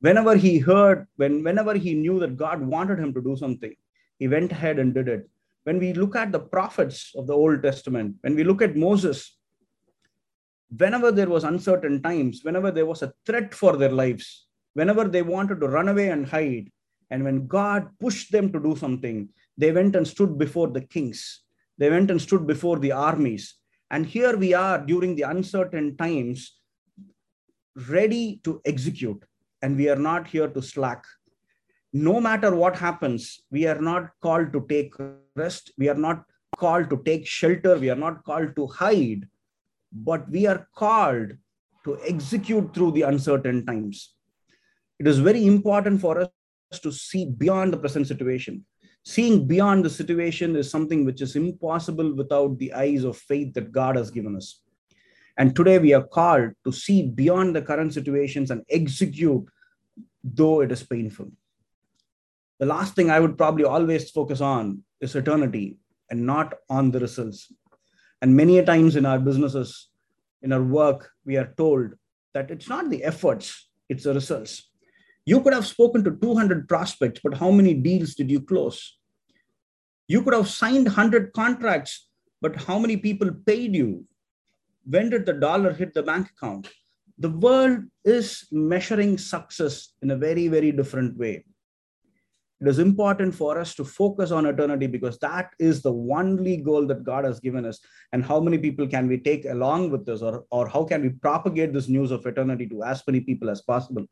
Whenever 0.00 0.36
he 0.36 0.58
heard, 0.58 1.06
when 1.16 1.42
whenever 1.42 1.74
he 1.74 1.94
knew 1.94 2.18
that 2.20 2.36
God 2.36 2.60
wanted 2.60 2.98
him 2.98 3.12
to 3.14 3.22
do 3.22 3.36
something, 3.36 3.74
he 4.18 4.28
went 4.28 4.52
ahead 4.52 4.78
and 4.78 4.94
did 4.94 5.08
it. 5.08 5.28
When 5.64 5.78
we 5.78 5.92
look 5.92 6.16
at 6.16 6.32
the 6.32 6.40
prophets 6.40 7.12
of 7.14 7.26
the 7.26 7.34
Old 7.34 7.62
Testament, 7.62 8.16
when 8.22 8.34
we 8.34 8.44
look 8.44 8.62
at 8.62 8.76
Moses, 8.76 9.36
whenever 10.76 11.12
there 11.12 11.28
was 11.28 11.44
uncertain 11.44 12.02
times, 12.02 12.40
whenever 12.42 12.70
there 12.70 12.86
was 12.86 13.02
a 13.02 13.12
threat 13.26 13.52
for 13.54 13.76
their 13.76 13.92
lives, 13.92 14.46
whenever 14.74 15.04
they 15.04 15.22
wanted 15.22 15.60
to 15.60 15.68
run 15.68 15.88
away 15.88 16.08
and 16.08 16.26
hide, 16.26 16.70
and 17.10 17.24
when 17.24 17.46
God 17.46 17.88
pushed 17.98 18.32
them 18.32 18.52
to 18.52 18.60
do 18.60 18.76
something, 18.76 19.28
they 19.58 19.72
went 19.72 19.96
and 19.96 20.06
stood 20.06 20.38
before 20.38 20.68
the 20.68 20.80
kings. 20.80 21.42
They 21.76 21.90
went 21.90 22.10
and 22.10 22.20
stood 22.20 22.46
before 22.46 22.78
the 22.78 22.92
armies. 22.92 23.56
And 23.90 24.06
here 24.06 24.36
we 24.36 24.54
are 24.54 24.78
during 24.78 25.16
the 25.16 25.22
uncertain 25.22 25.96
times, 25.96 26.60
ready 27.88 28.40
to 28.44 28.60
execute. 28.64 29.24
And 29.62 29.76
we 29.76 29.88
are 29.88 29.96
not 29.96 30.28
here 30.28 30.48
to 30.48 30.62
slack. 30.62 31.04
No 31.92 32.20
matter 32.20 32.54
what 32.54 32.76
happens, 32.76 33.40
we 33.50 33.66
are 33.66 33.80
not 33.80 34.10
called 34.22 34.52
to 34.52 34.64
take 34.68 34.94
rest. 35.34 35.72
We 35.76 35.88
are 35.88 35.94
not 35.94 36.24
called 36.56 36.88
to 36.90 37.02
take 37.04 37.26
shelter. 37.26 37.78
We 37.78 37.90
are 37.90 37.96
not 37.96 38.22
called 38.24 38.54
to 38.56 38.66
hide, 38.68 39.26
but 39.92 40.30
we 40.30 40.46
are 40.46 40.68
called 40.74 41.32
to 41.84 41.98
execute 42.06 42.72
through 42.74 42.92
the 42.92 43.02
uncertain 43.02 43.66
times. 43.66 44.14
It 44.98 45.06
is 45.06 45.18
very 45.18 45.46
important 45.46 46.00
for 46.00 46.20
us 46.20 46.78
to 46.80 46.92
see 46.92 47.24
beyond 47.24 47.72
the 47.72 47.78
present 47.78 48.06
situation. 48.06 48.64
Seeing 49.04 49.46
beyond 49.46 49.84
the 49.84 49.90
situation 49.90 50.54
is 50.56 50.70
something 50.70 51.04
which 51.04 51.22
is 51.22 51.34
impossible 51.34 52.14
without 52.14 52.58
the 52.58 52.72
eyes 52.74 53.02
of 53.02 53.16
faith 53.16 53.54
that 53.54 53.72
God 53.72 53.96
has 53.96 54.10
given 54.10 54.36
us. 54.36 54.60
And 55.38 55.56
today 55.56 55.78
we 55.78 55.94
are 55.94 56.06
called 56.06 56.50
to 56.64 56.72
see 56.72 57.08
beyond 57.08 57.56
the 57.56 57.62
current 57.62 57.94
situations 57.94 58.50
and 58.50 58.62
execute, 58.68 59.44
though 60.22 60.60
it 60.60 60.70
is 60.70 60.82
painful. 60.82 61.32
The 62.60 62.66
last 62.66 62.94
thing 62.94 63.10
I 63.10 63.20
would 63.20 63.38
probably 63.38 63.64
always 63.64 64.10
focus 64.10 64.42
on 64.42 64.84
is 65.00 65.16
eternity 65.16 65.78
and 66.10 66.26
not 66.26 66.52
on 66.68 66.90
the 66.90 67.00
results. 67.00 67.50
And 68.20 68.36
many 68.36 68.58
a 68.58 68.64
times 68.64 68.96
in 68.96 69.06
our 69.06 69.18
businesses, 69.18 69.88
in 70.42 70.52
our 70.52 70.62
work, 70.62 71.10
we 71.24 71.38
are 71.38 71.54
told 71.56 71.94
that 72.34 72.50
it's 72.50 72.68
not 72.68 72.90
the 72.90 73.02
efforts, 73.02 73.70
it's 73.88 74.04
the 74.04 74.12
results. 74.12 74.70
You 75.24 75.40
could 75.40 75.54
have 75.54 75.66
spoken 75.66 76.04
to 76.04 76.10
200 76.10 76.68
prospects, 76.68 77.20
but 77.24 77.38
how 77.38 77.50
many 77.50 77.72
deals 77.72 78.14
did 78.14 78.30
you 78.30 78.42
close? 78.42 78.98
You 80.06 80.22
could 80.22 80.34
have 80.34 80.48
signed 80.48 80.84
100 80.84 81.32
contracts, 81.32 82.08
but 82.42 82.56
how 82.64 82.78
many 82.78 82.98
people 82.98 83.30
paid 83.46 83.74
you? 83.74 84.04
When 84.84 85.08
did 85.08 85.24
the 85.24 85.32
dollar 85.32 85.72
hit 85.72 85.94
the 85.94 86.02
bank 86.02 86.28
account? 86.36 86.68
The 87.16 87.30
world 87.30 87.84
is 88.04 88.46
measuring 88.52 89.16
success 89.16 89.94
in 90.02 90.10
a 90.10 90.16
very, 90.16 90.48
very 90.48 90.72
different 90.72 91.16
way. 91.16 91.44
It 92.60 92.68
is 92.68 92.78
important 92.78 93.34
for 93.34 93.58
us 93.58 93.74
to 93.76 93.84
focus 93.84 94.30
on 94.30 94.44
eternity 94.44 94.86
because 94.86 95.18
that 95.20 95.50
is 95.58 95.80
the 95.80 95.92
only 95.92 96.58
goal 96.58 96.86
that 96.88 97.04
God 97.04 97.24
has 97.24 97.40
given 97.40 97.64
us. 97.64 97.80
And 98.12 98.22
how 98.22 98.38
many 98.38 98.58
people 98.58 98.86
can 98.86 99.08
we 99.08 99.16
take 99.16 99.46
along 99.46 99.90
with 99.90 100.06
us, 100.10 100.20
or, 100.20 100.44
or 100.50 100.68
how 100.68 100.84
can 100.84 101.00
we 101.00 101.08
propagate 101.08 101.72
this 101.72 101.88
news 101.88 102.10
of 102.10 102.26
eternity 102.26 102.66
to 102.68 102.82
as 102.82 103.02
many 103.06 103.20
people 103.20 103.48
as 103.48 103.62
possible? 103.62 104.04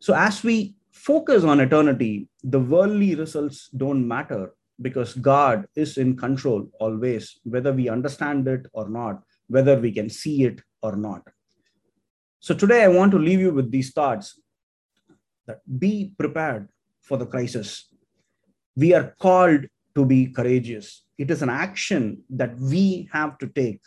So, 0.00 0.14
as 0.14 0.42
we 0.42 0.76
focus 0.90 1.44
on 1.44 1.60
eternity, 1.60 2.28
the 2.42 2.60
worldly 2.60 3.14
results 3.14 3.68
don't 3.76 4.08
matter 4.08 4.54
because 4.80 5.12
God 5.14 5.66
is 5.74 5.98
in 5.98 6.16
control 6.16 6.70
always, 6.80 7.38
whether 7.42 7.74
we 7.74 7.90
understand 7.90 8.48
it 8.48 8.66
or 8.72 8.88
not, 8.88 9.22
whether 9.48 9.78
we 9.78 9.92
can 9.92 10.08
see 10.08 10.44
it 10.44 10.62
or 10.82 10.96
not. 10.96 11.28
So, 12.40 12.54
today 12.54 12.84
I 12.84 12.88
want 12.88 13.12
to 13.12 13.18
leave 13.18 13.40
you 13.40 13.52
with 13.52 13.70
these 13.70 13.92
thoughts 13.92 14.40
that 15.46 15.58
be 15.78 16.14
prepared 16.16 16.68
for 17.08 17.16
the 17.16 17.26
crisis. 17.26 17.88
We 18.76 18.94
are 18.94 19.14
called 19.18 19.66
to 19.96 20.04
be 20.04 20.26
courageous. 20.26 21.04
It 21.16 21.30
is 21.30 21.42
an 21.42 21.50
action 21.50 22.22
that 22.30 22.56
we 22.58 23.08
have 23.12 23.38
to 23.38 23.48
take. 23.48 23.80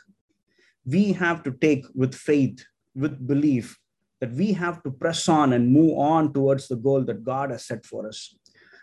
We 0.85 1.13
have 1.13 1.43
to 1.43 1.51
take 1.51 1.85
with 1.93 2.15
faith, 2.15 2.65
with 2.95 3.25
belief, 3.25 3.77
that 4.19 4.33
we 4.33 4.51
have 4.53 4.83
to 4.83 4.91
press 4.91 5.29
on 5.29 5.53
and 5.53 5.71
move 5.71 5.97
on 5.97 6.33
towards 6.33 6.67
the 6.67 6.75
goal 6.75 7.03
that 7.05 7.23
God 7.23 7.51
has 7.51 7.65
set 7.65 7.85
for 7.85 8.07
us. 8.07 8.35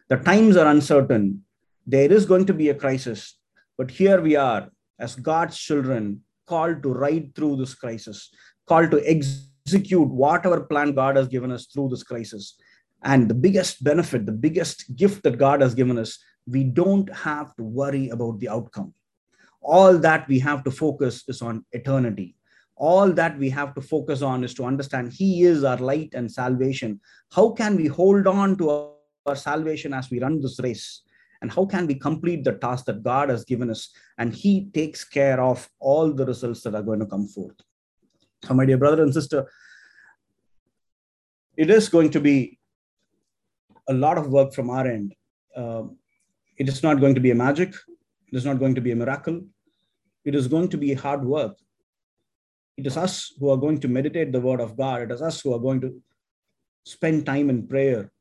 The 0.09 0.17
times 0.17 0.57
are 0.57 0.67
uncertain. 0.67 1.45
There 1.87 2.11
is 2.11 2.25
going 2.25 2.47
to 2.47 2.55
be 2.55 2.71
a 2.71 2.75
crisis, 2.75 3.39
but 3.77 3.91
here 3.91 4.21
we 4.21 4.37
are 4.37 4.71
as 4.99 5.17
God's 5.17 5.59
children 5.59 6.23
called 6.47 6.83
to 6.83 6.93
ride 6.93 7.35
through 7.35 7.57
this 7.57 7.75
crisis, 7.75 8.31
called 8.67 8.91
to 8.91 9.03
execute 9.07 10.09
whatever 10.09 10.63
plan 10.63 10.93
God 10.93 11.17
has 11.17 11.29
given 11.29 11.53
us 11.53 11.67
through 11.67 11.91
this 11.91 12.03
crisis. 12.03 12.57
And 13.03 13.29
the 13.29 13.35
biggest 13.35 13.83
benefit, 13.85 14.27
the 14.27 14.33
biggest 14.33 14.97
gift 14.97 15.23
that 15.23 15.39
God 15.39 15.61
has 15.61 15.75
given 15.75 15.99
us, 15.99 16.19
we 16.47 16.65
don't 16.65 17.13
have 17.15 17.55
to 17.57 17.63
worry 17.63 18.09
about 18.09 18.41
the 18.41 18.49
outcome. 18.49 18.95
All 19.61 19.99
that 19.99 20.27
we 20.29 20.39
have 20.41 20.65
to 20.65 20.71
focus 20.71 21.25
is 21.29 21.43
on 21.43 21.65
eternity. 21.73 22.35
All 22.77 23.13
that 23.13 23.39
we 23.39 23.51
have 23.51 23.75
to 23.75 23.81
focus 23.81 24.23
on 24.23 24.45
is 24.45 24.55
to 24.55 24.65
understand 24.65 25.13
he 25.13 25.43
is 25.43 25.65
our 25.65 25.77
light 25.79 26.11
and 26.15 26.31
salvation. 26.31 27.01
How 27.33 27.51
can 27.51 27.77
we 27.77 27.87
hold 27.87 28.27
on 28.27 28.57
to 28.59 28.71
our, 28.71 29.37
salvation 29.37 29.93
as 29.93 30.11
we 30.11 30.21
run 30.21 30.41
this 30.41 30.59
race? 30.63 31.03
And 31.43 31.53
how 31.53 31.67
can 31.67 31.87
we 31.87 31.95
complete 31.95 32.45
the 32.45 32.53
task 32.53 32.87
that 32.87 33.03
god 33.03 33.29
has 33.29 33.45
given 33.45 33.69
us? 33.69 33.91
And 34.17 34.33
he 34.33 34.71
takes 34.73 35.05
care 35.05 35.39
of 35.39 35.69
all 35.81 36.15
the 36.15 36.25
results 36.25 36.63
that 36.63 36.75
are 36.75 36.83
going 36.83 37.01
to 37.01 37.07
come 37.07 37.29
forth. 37.29 37.57
So 38.45 38.55
my 38.55 38.65
dear 38.65 38.79
brother 38.79 39.03
and 39.03 39.13
sister 39.13 39.47
it 41.59 41.71
is 41.71 41.89
going 41.89 42.11
to 42.11 42.21
be 42.21 42.58
a 43.89 43.95
lot 43.95 44.19
of 44.19 44.29
work 44.29 44.53
from 44.53 44.71
our 44.71 44.87
end 44.87 45.15
uh, 45.57 45.83
it 46.57 46.69
is 46.69 46.83
not 46.83 47.01
going 47.01 47.15
to 47.15 47.21
be 47.21 47.31
a 47.31 47.41
magic 47.47 47.75
it 48.31 48.37
is 48.37 48.45
not 48.45 48.59
going 48.59 48.75
to 48.75 48.81
be 48.81 48.93
a 48.93 49.01
miracle 49.05 49.41
it 50.25 50.35
is 50.35 50.49
going 50.49 50.69
to 50.69 50.77
be 50.77 50.93
hard 50.95 51.25
work 51.25 51.57
it 52.79 52.87
is 52.87 52.97
us 52.97 53.33
who 53.39 53.51
are 53.51 53.57
going 53.57 53.81
to 53.81 53.89
meditate 53.89 54.31
the 54.31 54.41
word 54.41 54.61
of 54.61 54.77
God. 54.77 55.03
It 55.03 55.11
is 55.11 55.21
us 55.21 55.41
who 55.41 55.53
are 55.53 55.59
going 55.59 55.81
to 55.81 56.01
spend 56.85 57.27
time 57.27 57.51
in 57.51 57.67
prayer, 57.67 58.13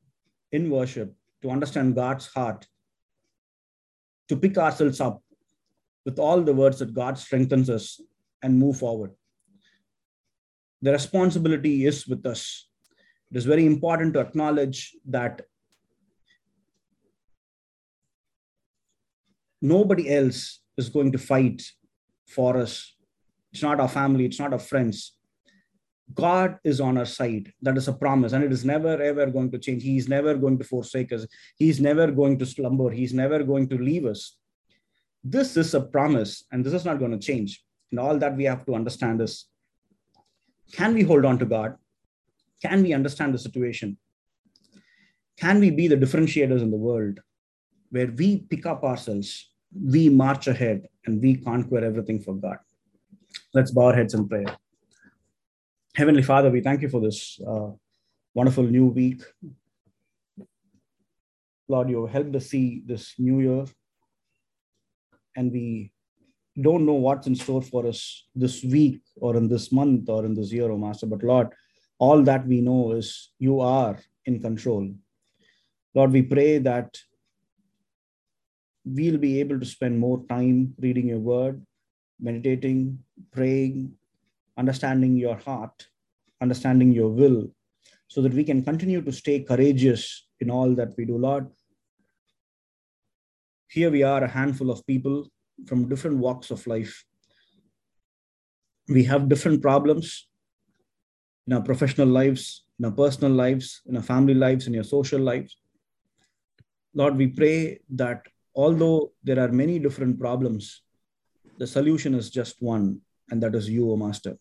in 0.52 0.72
worship, 0.72 1.14
to 1.44 1.52
understand 1.52 1.94
God's 1.94 2.26
heart, 2.26 2.66
to 4.30 4.36
pick 4.36 4.58
ourselves 4.58 5.00
up 5.00 5.22
with 6.06 6.18
all 6.18 6.42
the 6.42 6.56
words 6.56 6.80
that 6.80 6.96
God 6.96 7.20
strengthens 7.20 7.70
us 7.70 8.02
and 8.42 8.58
move 8.58 8.80
forward. 8.80 9.12
The 10.82 10.92
responsibility 10.92 11.86
is 11.86 12.08
with 12.08 12.26
us. 12.26 12.68
It 13.30 13.38
is 13.38 13.46
very 13.46 13.66
important 13.68 14.16
to 14.16 14.22
acknowledge 14.22 14.96
that 15.06 15.44
nobody 19.62 20.14
else 20.14 20.62
is 20.78 20.90
going 20.90 21.12
to 21.12 21.18
fight 21.18 21.62
for 22.28 22.58
us 22.58 22.98
it's 23.58 23.64
not 23.64 23.80
our 23.80 23.90
family, 23.90 24.26
it's 24.26 24.40
not 24.40 24.54
our 24.54 24.60
friends. 24.60 25.14
God 26.14 26.58
is 26.64 26.80
on 26.80 26.98
our 26.98 27.06
side. 27.06 27.52
That 27.64 27.76
is 27.76 27.88
a 27.88 27.94
promise, 27.94 28.34
and 28.34 28.44
it 28.44 28.52
is 28.52 28.64
never 28.64 29.02
ever 29.02 29.26
going 29.26 29.50
to 29.52 29.58
change. 29.58 29.82
He's 29.84 30.08
never 30.08 30.36
going 30.36 30.58
to 30.60 30.64
forsake 30.64 31.12
us. 31.12 31.26
He's 31.58 31.82
never 31.82 32.12
going 32.12 32.38
to 32.40 32.46
slumber. 32.46 32.92
He's 32.92 33.16
never 33.16 33.44
going 33.44 33.68
to 33.70 33.78
leave 33.78 34.06
us. 34.06 34.38
This 35.24 35.58
is 35.58 35.74
a 35.74 35.82
promise, 35.82 36.46
and 36.52 36.64
this 36.64 36.74
is 36.74 36.86
not 36.86 37.00
going 37.00 37.12
to 37.12 37.18
change. 37.18 37.64
And 37.92 38.00
all 38.00 38.18
that 38.20 38.38
we 38.38 38.44
have 38.44 38.64
to 38.68 38.76
understand 38.76 39.22
is 39.22 39.48
can 40.72 40.94
we 40.94 41.02
hold 41.02 41.26
on 41.26 41.40
to 41.40 41.46
God? 41.46 41.76
Can 42.62 42.84
we 42.84 42.94
understand 42.94 43.34
the 43.34 43.40
situation? 43.40 43.98
Can 45.38 45.60
we 45.60 45.72
be 45.72 45.88
the 45.88 45.98
differentiators 45.98 46.62
in 46.62 46.70
the 46.70 46.78
world 46.78 47.20
where 47.90 48.08
we 48.08 48.38
pick 48.38 48.66
up 48.66 48.84
ourselves, 48.84 49.50
we 49.74 50.10
march 50.10 50.48
ahead, 50.48 50.88
and 51.06 51.22
we 51.22 51.36
conquer 51.38 51.84
everything 51.84 52.20
for 52.20 52.36
God? 52.36 52.58
Let's 53.54 53.72
bow 53.72 53.88
our 53.88 53.96
heads 53.96 54.14
in 54.14 54.28
prayer. 54.28 54.56
Heavenly 55.96 56.24
Father, 56.24 56.50
we 56.50 56.62
thank 56.62 56.82
you 56.82 56.90
for 56.90 57.02
this 57.02 57.40
uh, 57.48 57.70
wonderful 58.34 58.64
new 58.64 58.88
week. 58.88 59.22
Lord, 61.68 61.90
you 61.90 62.06
helped 62.06 62.36
us 62.36 62.48
see 62.48 62.84
this 62.86 63.16
new 63.18 63.40
year, 63.42 63.66
and 65.36 65.52
we 65.52 65.92
don't 66.62 66.86
know 66.86 66.94
what's 66.94 67.28
in 67.28 67.36
store 67.36 67.62
for 67.62 67.86
us 67.86 68.28
this 68.36 68.64
week 68.64 69.02
or 69.18 69.36
in 69.36 69.48
this 69.48 69.72
month 69.72 70.10
or 70.10 70.26
in 70.26 70.34
this 70.34 70.52
year, 70.52 70.72
oh 70.72 70.78
Master. 70.78 71.06
But 71.06 71.24
Lord, 71.24 71.50
all 72.00 72.24
that 72.24 72.48
we 72.48 72.62
know 72.62 72.94
is 72.94 73.32
you 73.40 73.60
are 73.60 73.98
in 74.26 74.40
control. 74.40 74.92
Lord, 75.94 76.12
we 76.12 76.22
pray 76.22 76.58
that 76.60 76.98
we'll 78.96 79.18
be 79.18 79.40
able 79.40 79.60
to 79.60 79.66
spend 79.66 80.00
more 80.00 80.24
time 80.30 80.74
reading 80.80 81.08
your 81.08 81.20
word, 81.20 81.66
meditating, 82.20 83.00
praying, 83.32 83.94
understanding 84.58 85.16
your 85.16 85.38
heart, 85.38 85.88
understanding 86.42 86.92
your 86.92 87.10
will, 87.10 87.50
so 88.08 88.22
that 88.22 88.34
we 88.34 88.44
can 88.44 88.64
continue 88.64 89.02
to 89.02 89.12
stay 89.12 89.40
courageous 89.42 90.28
in 90.40 90.50
all 90.50 90.74
that 90.76 90.96
we 90.98 91.06
do, 91.06 91.18
Lord. 91.18 91.48
Here 93.70 93.92
we 93.92 94.04
are, 94.04 94.24
a 94.24 94.28
handful 94.28 94.72
of 94.72 94.86
people 94.88 95.28
from 95.66 95.90
different 95.90 96.18
walks 96.18 96.52
of 96.52 96.66
life. 96.68 97.04
We 98.88 99.04
have 99.04 99.28
different 99.28 99.62
problems 99.62 100.28
in 101.46 101.54
our 101.54 101.62
professional 101.62 102.08
lives, 102.08 102.64
in 102.80 102.86
our 102.86 102.92
personal 102.92 103.32
lives, 103.32 103.82
in 103.86 103.98
our 103.98 104.04
family 104.04 104.34
lives, 104.34 104.68
in 104.68 104.74
your 104.74 104.86
social 104.86 105.20
lives. 105.20 105.58
Lord, 106.94 107.18
we 107.18 107.28
pray 107.28 107.80
that 107.96 108.26
although 108.58 109.12
there 109.24 109.40
are 109.40 109.50
many 109.50 109.78
different 109.80 110.20
problems, 110.20 110.82
the 111.60 111.68
solution 111.68 112.16
is 112.16 112.30
just 112.30 112.56
one, 112.60 113.00
and 113.30 113.42
that 113.44 113.56
is 113.56 113.70
you, 113.70 113.92
O 113.92 113.96
Master. 113.96 114.38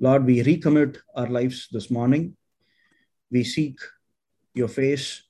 Lord, 0.00 0.26
we 0.26 0.42
recommit 0.42 0.98
our 1.14 1.28
lives 1.28 1.68
this 1.70 1.90
morning. 1.90 2.36
We 3.30 3.44
seek 3.44 3.78
your 4.52 4.68
face. 4.68 5.22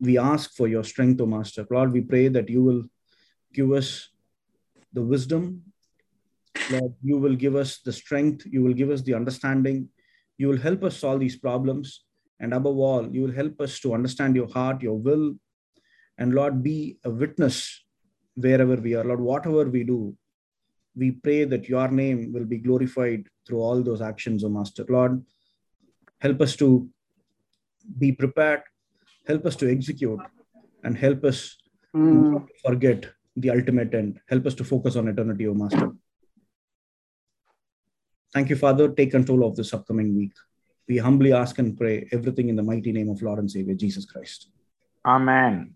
We 0.00 0.18
ask 0.18 0.54
for 0.54 0.68
your 0.68 0.84
strength, 0.84 1.20
O 1.20 1.26
Master. 1.26 1.66
Lord, 1.70 1.92
we 1.92 2.00
pray 2.00 2.28
that 2.28 2.48
you 2.48 2.62
will 2.62 2.84
give 3.52 3.72
us 3.72 4.08
the 4.92 5.02
wisdom. 5.02 5.62
Lord, 6.70 6.94
you 7.02 7.18
will 7.18 7.34
give 7.34 7.56
us 7.56 7.80
the 7.84 7.92
strength. 7.92 8.46
You 8.46 8.62
will 8.62 8.72
give 8.72 8.90
us 8.90 9.02
the 9.02 9.14
understanding. 9.14 9.88
You 10.38 10.48
will 10.48 10.58
help 10.58 10.84
us 10.84 10.96
solve 10.96 11.20
these 11.20 11.36
problems. 11.36 12.04
And 12.38 12.54
above 12.54 12.78
all, 12.78 13.12
you 13.12 13.22
will 13.22 13.32
help 13.32 13.60
us 13.60 13.80
to 13.80 13.94
understand 13.94 14.36
your 14.36 14.48
heart, 14.48 14.80
your 14.80 14.98
will. 14.98 15.34
And 16.20 16.34
Lord, 16.34 16.62
be 16.62 16.98
a 17.04 17.10
witness 17.10 17.82
wherever 18.34 18.76
we 18.76 18.94
are. 18.94 19.04
Lord, 19.04 19.20
whatever 19.20 19.64
we 19.64 19.84
do, 19.84 20.14
we 20.94 21.12
pray 21.12 21.44
that 21.44 21.68
your 21.68 21.88
name 21.88 22.32
will 22.32 22.44
be 22.44 22.58
glorified 22.58 23.26
through 23.46 23.60
all 23.60 23.82
those 23.82 24.02
actions, 24.02 24.44
O 24.44 24.50
Master. 24.50 24.84
Lord, 24.88 25.24
help 26.20 26.40
us 26.42 26.54
to 26.56 26.88
be 27.98 28.12
prepared, 28.12 28.62
help 29.26 29.46
us 29.46 29.56
to 29.56 29.70
execute, 29.70 30.20
and 30.84 30.96
help 30.96 31.24
us 31.24 31.56
mm. 31.96 32.46
forget 32.64 33.06
the 33.36 33.50
ultimate 33.50 33.94
end. 33.94 34.20
Help 34.28 34.46
us 34.46 34.54
to 34.54 34.64
focus 34.64 34.96
on 34.96 35.08
eternity, 35.08 35.48
O 35.48 35.54
Master. 35.54 35.90
Thank 38.34 38.50
you, 38.50 38.56
Father. 38.56 38.90
Take 38.90 39.12
control 39.12 39.44
of 39.46 39.56
this 39.56 39.72
upcoming 39.72 40.14
week. 40.14 40.32
We 40.86 40.98
humbly 40.98 41.32
ask 41.32 41.58
and 41.58 41.78
pray 41.78 42.08
everything 42.12 42.48
in 42.50 42.56
the 42.56 42.62
mighty 42.62 42.92
name 42.92 43.08
of 43.08 43.22
Lord 43.22 43.38
and 43.38 43.50
Savior 43.50 43.74
Jesus 43.74 44.04
Christ. 44.04 44.50
Amen. 45.06 45.74